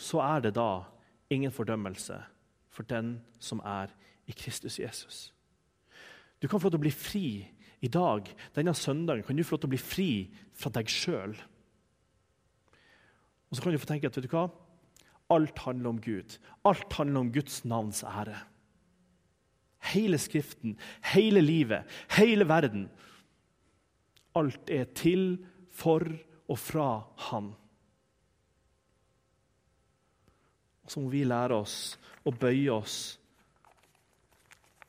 Så 0.00 0.22
er 0.24 0.40
det 0.46 0.54
da 0.56 0.86
ingen 1.30 1.52
fordømmelse 1.52 2.16
for 2.72 2.88
den 2.88 3.18
som 3.42 3.60
er 3.66 3.92
i 4.30 4.32
Kristus 4.32 4.78
Jesus. 4.80 5.18
Du 6.40 6.48
kan 6.48 6.60
få 6.60 6.70
lov 6.70 6.78
til 6.78 6.80
å 6.80 6.86
bli 6.86 6.94
fri 6.94 7.26
i 7.84 7.88
dag, 7.88 8.28
denne 8.56 8.72
søndagen, 8.76 9.24
kan 9.24 9.36
du 9.36 9.44
få 9.44 9.56
lov 9.56 9.64
til 9.64 9.70
å 9.70 9.74
bli 9.74 9.82
fri 9.82 10.10
fra 10.56 10.72
deg 10.72 10.88
sjøl. 10.88 11.36
Og 13.50 13.56
så 13.56 13.62
kan 13.62 13.74
du 13.74 13.80
få 13.82 13.88
tenke 13.90 14.08
at 14.08 14.16
vet 14.16 14.28
du 14.28 14.32
hva? 14.32 14.48
alt 15.30 15.58
handler 15.58 15.88
om 15.94 16.00
Gud. 16.00 16.38
Alt 16.64 16.92
handler 16.92 17.20
om 17.20 17.32
Guds 17.32 17.64
navns 17.64 18.02
ære. 18.02 18.36
Hele 19.92 20.18
Skriften, 20.18 20.76
hele 21.14 21.40
livet, 21.40 21.86
hele 22.16 22.48
verden. 22.48 22.90
Alt 24.34 24.70
er 24.70 24.84
til, 24.94 25.38
for 25.70 26.02
og 26.50 26.58
fra 26.58 27.04
Han. 27.30 27.52
Og 30.79 30.79
så 30.90 31.00
må 31.00 31.10
vi 31.12 31.22
lære 31.28 31.54
oss 31.62 31.94
å 32.26 32.34
bøye 32.34 32.72
oss 32.74 32.96